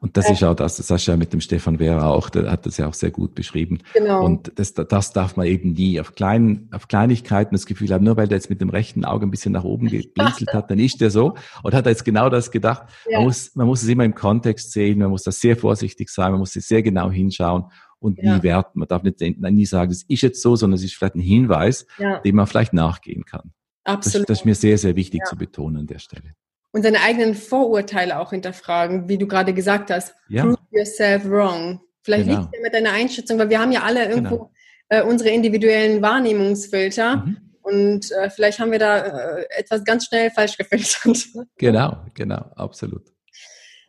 [0.00, 0.32] Und das ja.
[0.32, 2.76] ist auch das, das hast du ja mit dem Stefan Vera auch, der hat das
[2.76, 3.78] ja auch sehr gut beschrieben.
[3.92, 4.24] Genau.
[4.24, 8.16] Und das, das darf man eben nie auf kleinen, auf Kleinigkeiten das Gefühl haben, nur
[8.16, 11.00] weil der jetzt mit dem rechten Auge ein bisschen nach oben geblinzelt hat, dann ist
[11.00, 11.34] der so.
[11.62, 12.84] Und hat er jetzt genau das gedacht.
[13.06, 13.18] Ja.
[13.18, 16.32] Man muss, man muss es immer im Kontext sehen, man muss da sehr vorsichtig sein,
[16.32, 17.64] man muss sehr genau hinschauen
[17.98, 18.36] und ja.
[18.36, 18.78] nie werten.
[18.78, 21.86] Man darf nicht nie sagen, es ist jetzt so, sondern es ist vielleicht ein Hinweis,
[21.98, 22.18] ja.
[22.18, 23.52] dem man vielleicht nachgehen kann.
[23.84, 24.28] Absolut.
[24.28, 25.26] Das, das ist mir sehr, sehr wichtig ja.
[25.26, 26.34] zu betonen an der Stelle.
[26.74, 30.12] Und seine eigenen Vorurteile auch hinterfragen, wie du gerade gesagt hast.
[30.28, 30.42] Ja.
[30.42, 31.80] Prove yourself wrong.
[32.02, 32.40] Vielleicht genau.
[32.40, 34.50] liegt es ja mit deiner Einschätzung, weil wir haben ja alle irgendwo genau.
[34.88, 37.18] äh, unsere individuellen Wahrnehmungsfilter.
[37.18, 37.36] Mhm.
[37.62, 41.28] Und äh, vielleicht haben wir da äh, etwas ganz schnell falsch gefiltert.
[41.58, 43.04] Genau, genau, absolut.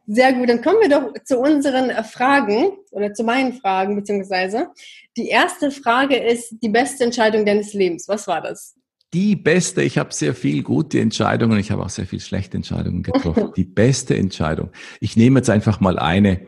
[0.06, 4.68] Sehr gut, dann kommen wir doch zu unseren äh, Fragen oder zu meinen Fragen beziehungsweise.
[5.18, 8.08] Die erste Frage ist die beste Entscheidung deines Lebens.
[8.08, 8.76] Was war das?
[9.14, 13.04] Die beste, ich habe sehr viel gute Entscheidungen, ich habe auch sehr viel schlechte Entscheidungen
[13.04, 13.52] getroffen.
[13.56, 14.72] die beste Entscheidung.
[15.00, 16.48] Ich nehme jetzt einfach mal eine,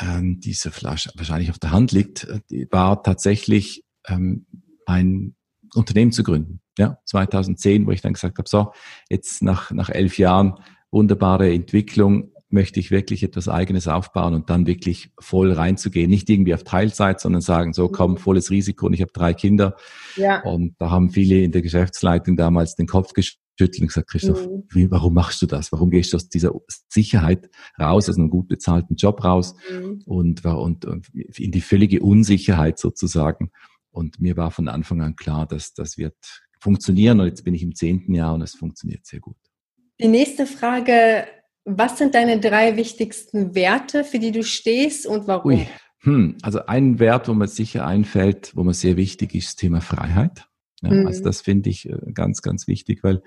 [0.00, 4.46] ähm, diese Flasche wahrscheinlich auf der Hand liegt, die war tatsächlich ähm,
[4.86, 5.34] ein
[5.74, 6.60] Unternehmen zu gründen.
[6.78, 8.72] Ja, 2010, wo ich dann gesagt habe, so,
[9.08, 10.54] jetzt nach, nach elf Jahren
[10.90, 16.10] wunderbare Entwicklung, möchte ich wirklich etwas Eigenes aufbauen und dann wirklich voll reinzugehen.
[16.10, 18.16] Nicht irgendwie auf Teilzeit, sondern sagen, so komm, mhm.
[18.16, 19.76] volles Risiko und ich habe drei Kinder.
[20.16, 20.42] Ja.
[20.42, 24.64] Und da haben viele in der Geschäftsleitung damals den Kopf geschüttelt und gesagt, Christoph, mhm.
[24.70, 25.70] wie, warum machst du das?
[25.70, 26.52] Warum gehst du aus dieser
[26.88, 30.02] Sicherheit raus, aus einem gut bezahlten Job raus mhm.
[30.06, 33.50] und, und, und in die völlige Unsicherheit sozusagen?
[33.90, 36.16] Und mir war von Anfang an klar, dass das wird
[36.58, 37.20] funktionieren.
[37.20, 39.36] Und jetzt bin ich im zehnten Jahr und es funktioniert sehr gut.
[40.00, 41.26] Die nächste Frage
[41.66, 45.52] was sind deine drei wichtigsten Werte, für die du stehst und warum?
[45.52, 45.66] Ui.
[46.00, 50.46] Hm, also ein Wert, wo mir sicher einfällt, wo mir sehr wichtig ist, Thema Freiheit.
[50.82, 51.06] Ja, mhm.
[51.06, 53.22] Also das finde ich äh, ganz, ganz wichtig, weil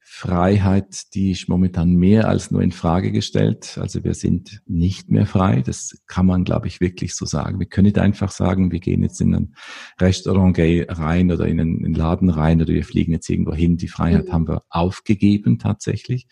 [0.00, 3.78] Freiheit, die ist momentan mehr als nur in Frage gestellt.
[3.80, 5.62] Also wir sind nicht mehr frei.
[5.64, 7.60] Das kann man, glaube ich, wirklich so sagen.
[7.60, 9.54] Wir können nicht einfach sagen, wir gehen jetzt in ein
[10.00, 13.76] Restaurant rein oder in einen Laden rein oder wir fliegen jetzt irgendwo hin.
[13.76, 14.32] Die Freiheit mhm.
[14.32, 16.26] haben wir aufgegeben tatsächlich.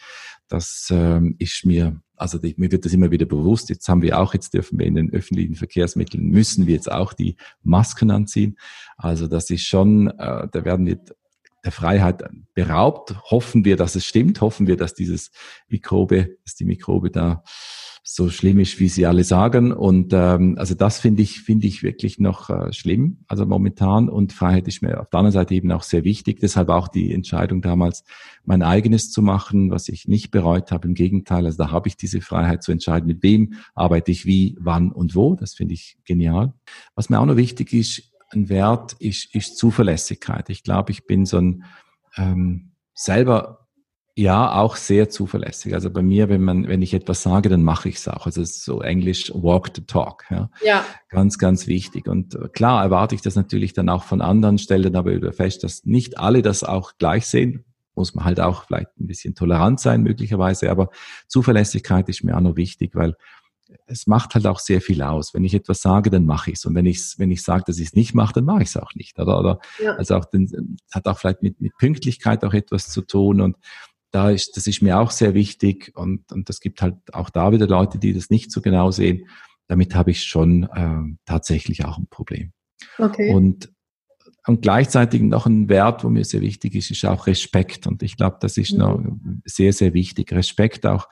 [0.49, 3.69] Das ähm, ist mir also die, mir wird das immer wieder bewusst.
[3.69, 7.13] Jetzt haben wir auch, jetzt dürfen wir in den öffentlichen Verkehrsmitteln, müssen wir jetzt auch
[7.13, 8.59] die Masken anziehen.
[8.97, 10.99] Also das ist schon, äh, da werden wir
[11.65, 12.23] der Freiheit
[12.55, 13.15] beraubt.
[13.31, 14.41] Hoffen wir, dass es stimmt.
[14.41, 15.31] Hoffen wir, dass dieses
[15.69, 17.43] Mikrobe, dass die Mikrobe da
[18.09, 19.73] so schlimm ist, wie sie alle sagen.
[19.73, 23.25] Und ähm, also das finde ich finde ich wirklich noch äh, schlimm.
[23.27, 26.39] Also momentan und Freiheit ist mir auf der anderen Seite eben auch sehr wichtig.
[26.39, 28.05] Deshalb auch die Entscheidung damals,
[28.45, 30.87] mein eigenes zu machen, was ich nicht bereut habe.
[30.87, 34.57] Im Gegenteil, also da habe ich diese Freiheit zu entscheiden, mit wem arbeite ich wie,
[34.61, 35.35] wann und wo.
[35.35, 36.55] Das finde ich genial.
[36.95, 40.49] Was mir auch noch wichtig ist, ein Wert ist, ist Zuverlässigkeit.
[40.49, 41.65] Ich glaube, ich bin so ein
[42.17, 43.66] ähm, selber
[44.19, 45.75] ja, auch sehr zuverlässig.
[45.75, 48.25] Also bei mir, wenn man, wenn ich etwas sage, dann mache ich es auch.
[48.25, 50.25] Also so Englisch walk the talk.
[50.31, 50.49] Ja.
[50.65, 50.87] ja.
[51.11, 52.09] Ganz, ganz wichtig.
[52.09, 55.35] Und äh, klar erwarte ich das natürlich dann auch von anderen, stelle dann aber wieder
[55.35, 57.67] fest, dass nicht alle das auch gleich sehen.
[57.95, 60.71] Muss man halt auch vielleicht ein bisschen tolerant sein, möglicherweise.
[60.71, 60.89] Aber
[61.29, 63.17] Zuverlässigkeit ist mir auch noch wichtig, weil
[63.87, 65.35] es macht halt auch sehr viel aus.
[65.35, 66.65] Wenn ich etwas sage, dann mache ich es.
[66.65, 68.79] Und wenn ich wenn ich sage, dass ich es nicht mache, dann mache ich es
[68.79, 69.19] auch nicht.
[69.19, 69.93] Oder, oder ja.
[69.97, 73.43] also auch den, hat auch vielleicht mit, mit Pünktlichkeit auch etwas zu tun.
[73.43, 73.57] Und
[74.11, 77.53] da ist, das ist mir auch sehr wichtig und, und das gibt halt auch da
[77.53, 79.29] wieder Leute, die das nicht so genau sehen.
[79.69, 82.53] Damit habe ich schon äh, tatsächlich auch ein Problem.
[82.99, 83.35] Okay.
[83.35, 83.73] Und,
[84.47, 87.87] und gleichzeitig noch ein Wert, wo mir sehr wichtig ist, ist auch Respekt.
[87.87, 88.79] Und ich glaube, das ist mhm.
[88.79, 89.03] noch
[89.45, 90.33] sehr, sehr wichtig.
[90.33, 91.09] Respekt auch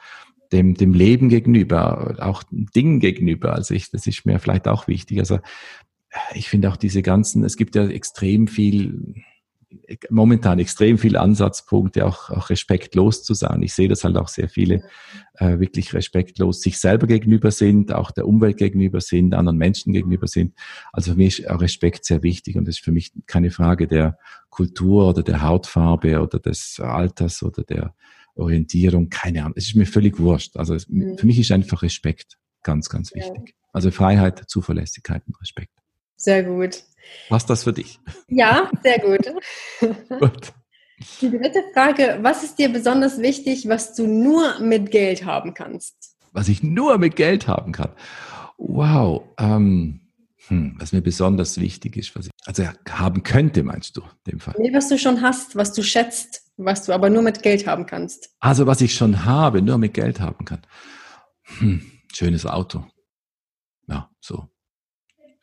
[0.52, 3.54] dem, dem Leben gegenüber, auch Dingen gegenüber.
[3.54, 5.18] Also ich, das ist mir vielleicht auch wichtig.
[5.18, 5.40] Also
[6.34, 9.24] ich finde auch diese ganzen, es gibt ja extrem viel
[10.10, 13.62] momentan extrem viele Ansatzpunkte, auch, auch respektlos zu sein.
[13.62, 14.82] Ich sehe, dass halt auch sehr viele
[15.34, 20.26] äh, wirklich respektlos sich selber gegenüber sind, auch der Umwelt gegenüber sind, anderen Menschen gegenüber
[20.26, 20.54] sind.
[20.92, 23.86] Also für mich ist auch Respekt sehr wichtig und das ist für mich keine Frage
[23.86, 24.18] der
[24.50, 27.94] Kultur oder der Hautfarbe oder des Alters oder der
[28.34, 29.54] Orientierung, keine Ahnung.
[29.56, 30.56] Es ist mir völlig wurscht.
[30.56, 31.18] Also mhm.
[31.18, 33.54] für mich ist einfach Respekt ganz, ganz wichtig.
[33.72, 35.72] Also Freiheit, Zuverlässigkeit und Respekt.
[36.24, 36.82] Sehr gut.
[37.28, 38.00] Was das für dich?
[38.28, 39.26] Ja, sehr gut.
[40.08, 40.52] gut.
[41.20, 46.16] Die dritte Frage, was ist dir besonders wichtig, was du nur mit Geld haben kannst?
[46.32, 47.90] Was ich nur mit Geld haben kann?
[48.56, 49.24] Wow.
[49.38, 50.00] Ähm,
[50.46, 54.40] hm, was mir besonders wichtig ist, was ich also haben könnte, meinst du, in dem
[54.40, 54.54] Fall?
[54.58, 57.84] Nee, was du schon hast, was du schätzt, was du aber nur mit Geld haben
[57.84, 58.30] kannst.
[58.40, 60.62] Also was ich schon habe, nur mit Geld haben kann.
[61.58, 61.82] Hm,
[62.14, 62.86] schönes Auto.
[63.88, 64.48] Ja, so.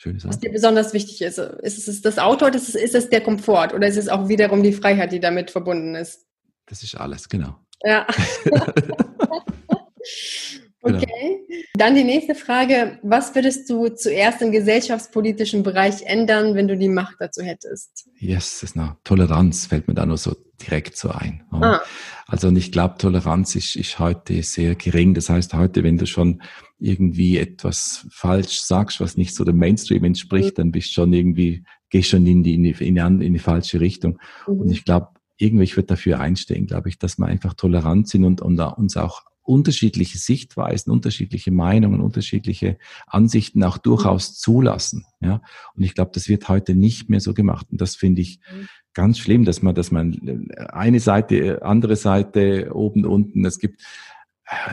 [0.02, 1.38] Schönes Was dir besonders wichtig ist.
[1.38, 4.74] Ist es das Auto oder ist es, der Komfort oder ist es auch wiederum die
[4.74, 6.26] Freiheit, die damit verbunden ist?
[6.66, 7.58] Das ist alles, genau.
[7.84, 8.08] Ja.
[10.82, 11.46] okay.
[11.48, 11.62] Genau.
[11.76, 12.98] Dann die nächste Frage.
[13.04, 18.10] Was würdest du zuerst im gesellschaftspolitischen Bereich ändern, wenn du die Macht dazu hättest?
[18.18, 21.44] Yes, das ist eine Toleranz, fällt mir da nur so direkt so ein.
[21.52, 21.80] Ah.
[22.26, 25.14] Also und ich glaube, Toleranz ist, ist heute sehr gering.
[25.14, 26.42] Das heißt, heute, wenn du schon
[26.82, 30.62] irgendwie etwas falsch sagst, was nicht so dem Mainstream entspricht, mhm.
[30.62, 33.80] dann bist schon irgendwie, gehst schon in die, in die, in die, in die falsche
[33.80, 34.20] Richtung.
[34.48, 34.54] Mhm.
[34.62, 38.26] Und ich glaube, irgendwie, ich würde dafür einstehen, glaube ich, dass wir einfach tolerant sind
[38.26, 42.78] und, und uns auch unterschiedliche Sichtweisen, unterschiedliche Meinungen, unterschiedliche
[43.08, 45.06] Ansichten auch durchaus zulassen.
[45.20, 45.42] Ja,
[45.76, 47.68] und ich glaube, das wird heute nicht mehr so gemacht.
[47.72, 48.68] Und das finde ich mhm.
[48.94, 53.82] ganz schlimm, dass man, dass man eine Seite, andere Seite, oben, unten, es gibt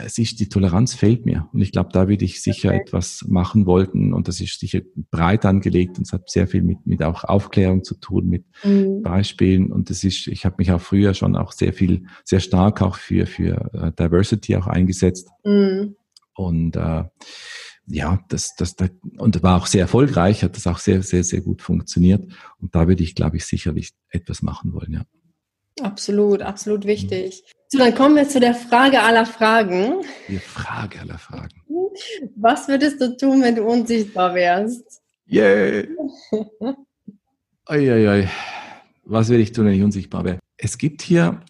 [0.05, 1.49] es ist, die Toleranz fehlt mir.
[1.53, 2.81] Und ich glaube, da würde ich sicher okay.
[2.81, 4.13] etwas machen wollten.
[4.13, 7.85] Und das ist sicher breit angelegt und es hat sehr viel mit, mit auch Aufklärung
[7.85, 9.03] zu tun, mit mhm.
[9.03, 9.73] Beispielen.
[9.73, 12.97] Und das ist, ich habe mich auch früher schon auch sehr viel, sehr stark auch
[12.97, 15.29] für, für uh, Diversity auch eingesetzt.
[15.45, 15.95] Mhm.
[16.35, 17.05] Und äh,
[17.87, 21.41] ja, das, das, das, und war auch sehr erfolgreich, hat das auch sehr, sehr, sehr
[21.41, 22.25] gut funktioniert.
[22.59, 25.05] Und da würde ich, glaube ich, sicherlich etwas machen wollen, ja.
[25.83, 27.45] Absolut, absolut wichtig.
[27.69, 30.03] So, dann kommen wir zu der Frage aller Fragen.
[30.29, 31.63] Die Frage aller Fragen.
[32.37, 35.03] Was würdest du tun, wenn du unsichtbar wärst?
[35.31, 35.87] Yeah.
[37.67, 38.29] oi, oi.
[39.05, 40.39] Was würde ich tun, wenn ich unsichtbar wäre?
[40.57, 41.41] Es gibt hier,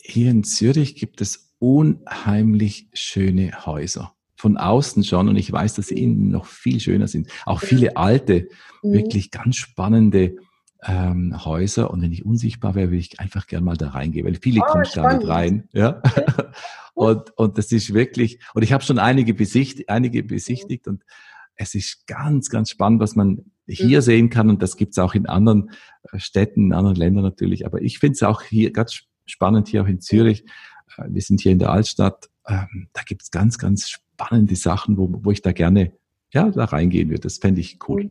[0.00, 4.14] hier in Zürich gibt es unheimlich schöne Häuser.
[4.36, 7.28] Von außen schon und ich weiß, dass sie innen noch viel schöner sind.
[7.46, 8.48] Auch viele alte,
[8.82, 8.92] mhm.
[8.92, 10.36] wirklich ganz spannende
[10.86, 14.36] ähm, Häuser und wenn ich unsichtbar wäre, würde ich einfach gerne mal da reingehen, weil
[14.36, 15.68] viele oh, kommen gar nicht rein.
[15.72, 16.02] Ja?
[16.94, 21.02] und, und das ist wirklich, und ich habe schon einige, besicht, einige besichtigt und
[21.56, 24.02] es ist ganz, ganz spannend, was man hier mhm.
[24.02, 25.70] sehen kann und das gibt's auch in anderen
[26.12, 27.64] äh, Städten, in anderen Ländern natürlich.
[27.64, 30.44] Aber ich finde es auch hier ganz spannend, hier auch in Zürich.
[30.96, 32.28] Äh, wir sind hier in der Altstadt.
[32.46, 35.92] Ähm, da gibt's ganz, ganz spannende Sachen, wo, wo ich da gerne
[36.32, 37.22] ja, da reingehen würde.
[37.22, 38.10] Das fände ich cool.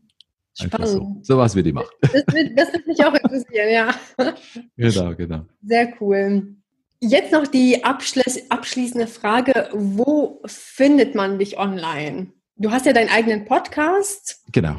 [0.56, 0.88] Spannend.
[0.88, 1.18] So.
[1.22, 1.90] so was wird die machen.
[2.02, 3.96] Das, wird, das wird mich auch interessieren, ja.
[4.78, 5.46] Genau, genau.
[5.64, 6.56] Sehr cool.
[7.00, 9.70] Jetzt noch die abschließ abschließende Frage.
[9.74, 12.32] Wo findet man dich online?
[12.56, 14.44] Du hast ja deinen eigenen Podcast.
[14.52, 14.76] Genau.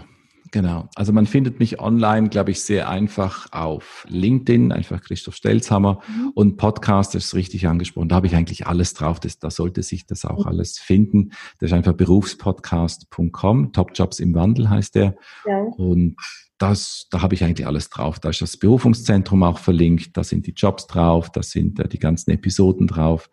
[0.54, 0.88] Genau.
[0.94, 6.30] Also man findet mich online, glaube ich, sehr einfach auf LinkedIn, einfach Christoph Stelzhammer mhm.
[6.36, 8.08] und Podcast, das ist richtig angesprochen.
[8.08, 9.18] Da habe ich eigentlich alles drauf.
[9.18, 10.46] Das, da sollte sich das auch mhm.
[10.46, 11.30] alles finden.
[11.58, 13.72] Das ist einfach berufspodcast.com.
[13.72, 15.16] Top Jobs im Wandel heißt der.
[15.44, 15.58] Ja.
[15.76, 16.14] Und
[16.58, 18.20] das, da habe ich eigentlich alles drauf.
[18.20, 21.98] Da ist das Berufungszentrum auch verlinkt, da sind die Jobs drauf, da sind äh, die
[21.98, 23.28] ganzen Episoden drauf.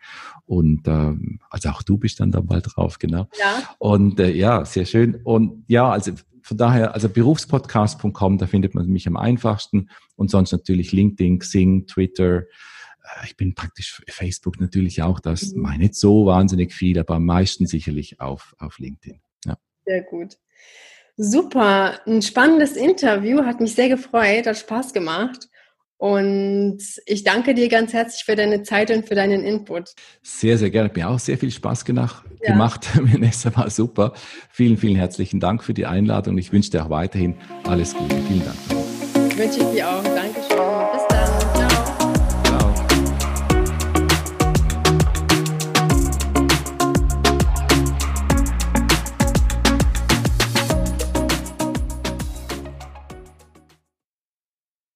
[0.45, 3.27] Und ähm, also auch du bist dann da bald drauf, genau.
[3.39, 3.61] Ja.
[3.77, 5.21] Und äh, ja, sehr schön.
[5.23, 6.13] Und ja, also
[6.51, 11.87] von daher, also berufspodcast.com, da findet man mich am einfachsten und sonst natürlich LinkedIn, Xing,
[11.87, 12.39] Twitter.
[12.39, 15.61] Äh, ich bin praktisch Facebook natürlich auch, das mhm.
[15.61, 19.21] meine nicht so wahnsinnig viel, aber am meisten sicherlich auf, auf LinkedIn.
[19.45, 19.57] Ja.
[19.85, 20.39] Sehr gut.
[21.15, 25.47] Super, ein spannendes Interview, hat mich sehr gefreut, hat Spaß gemacht.
[26.01, 29.93] Und ich danke dir ganz herzlich für deine Zeit und für deinen Input.
[30.23, 30.89] Sehr, sehr gerne.
[30.89, 32.25] Hat mir auch sehr viel Spaß gemacht.
[32.43, 32.57] Ja.
[32.57, 34.13] Vanessa war super.
[34.49, 36.39] Vielen, vielen herzlichen Dank für die Einladung.
[36.39, 37.35] Ich wünsche dir auch weiterhin
[37.65, 38.15] alles Gute.
[38.27, 39.37] Vielen Dank.
[39.37, 40.03] Wünsche ich dir auch.
[40.03, 40.40] Dankeschön.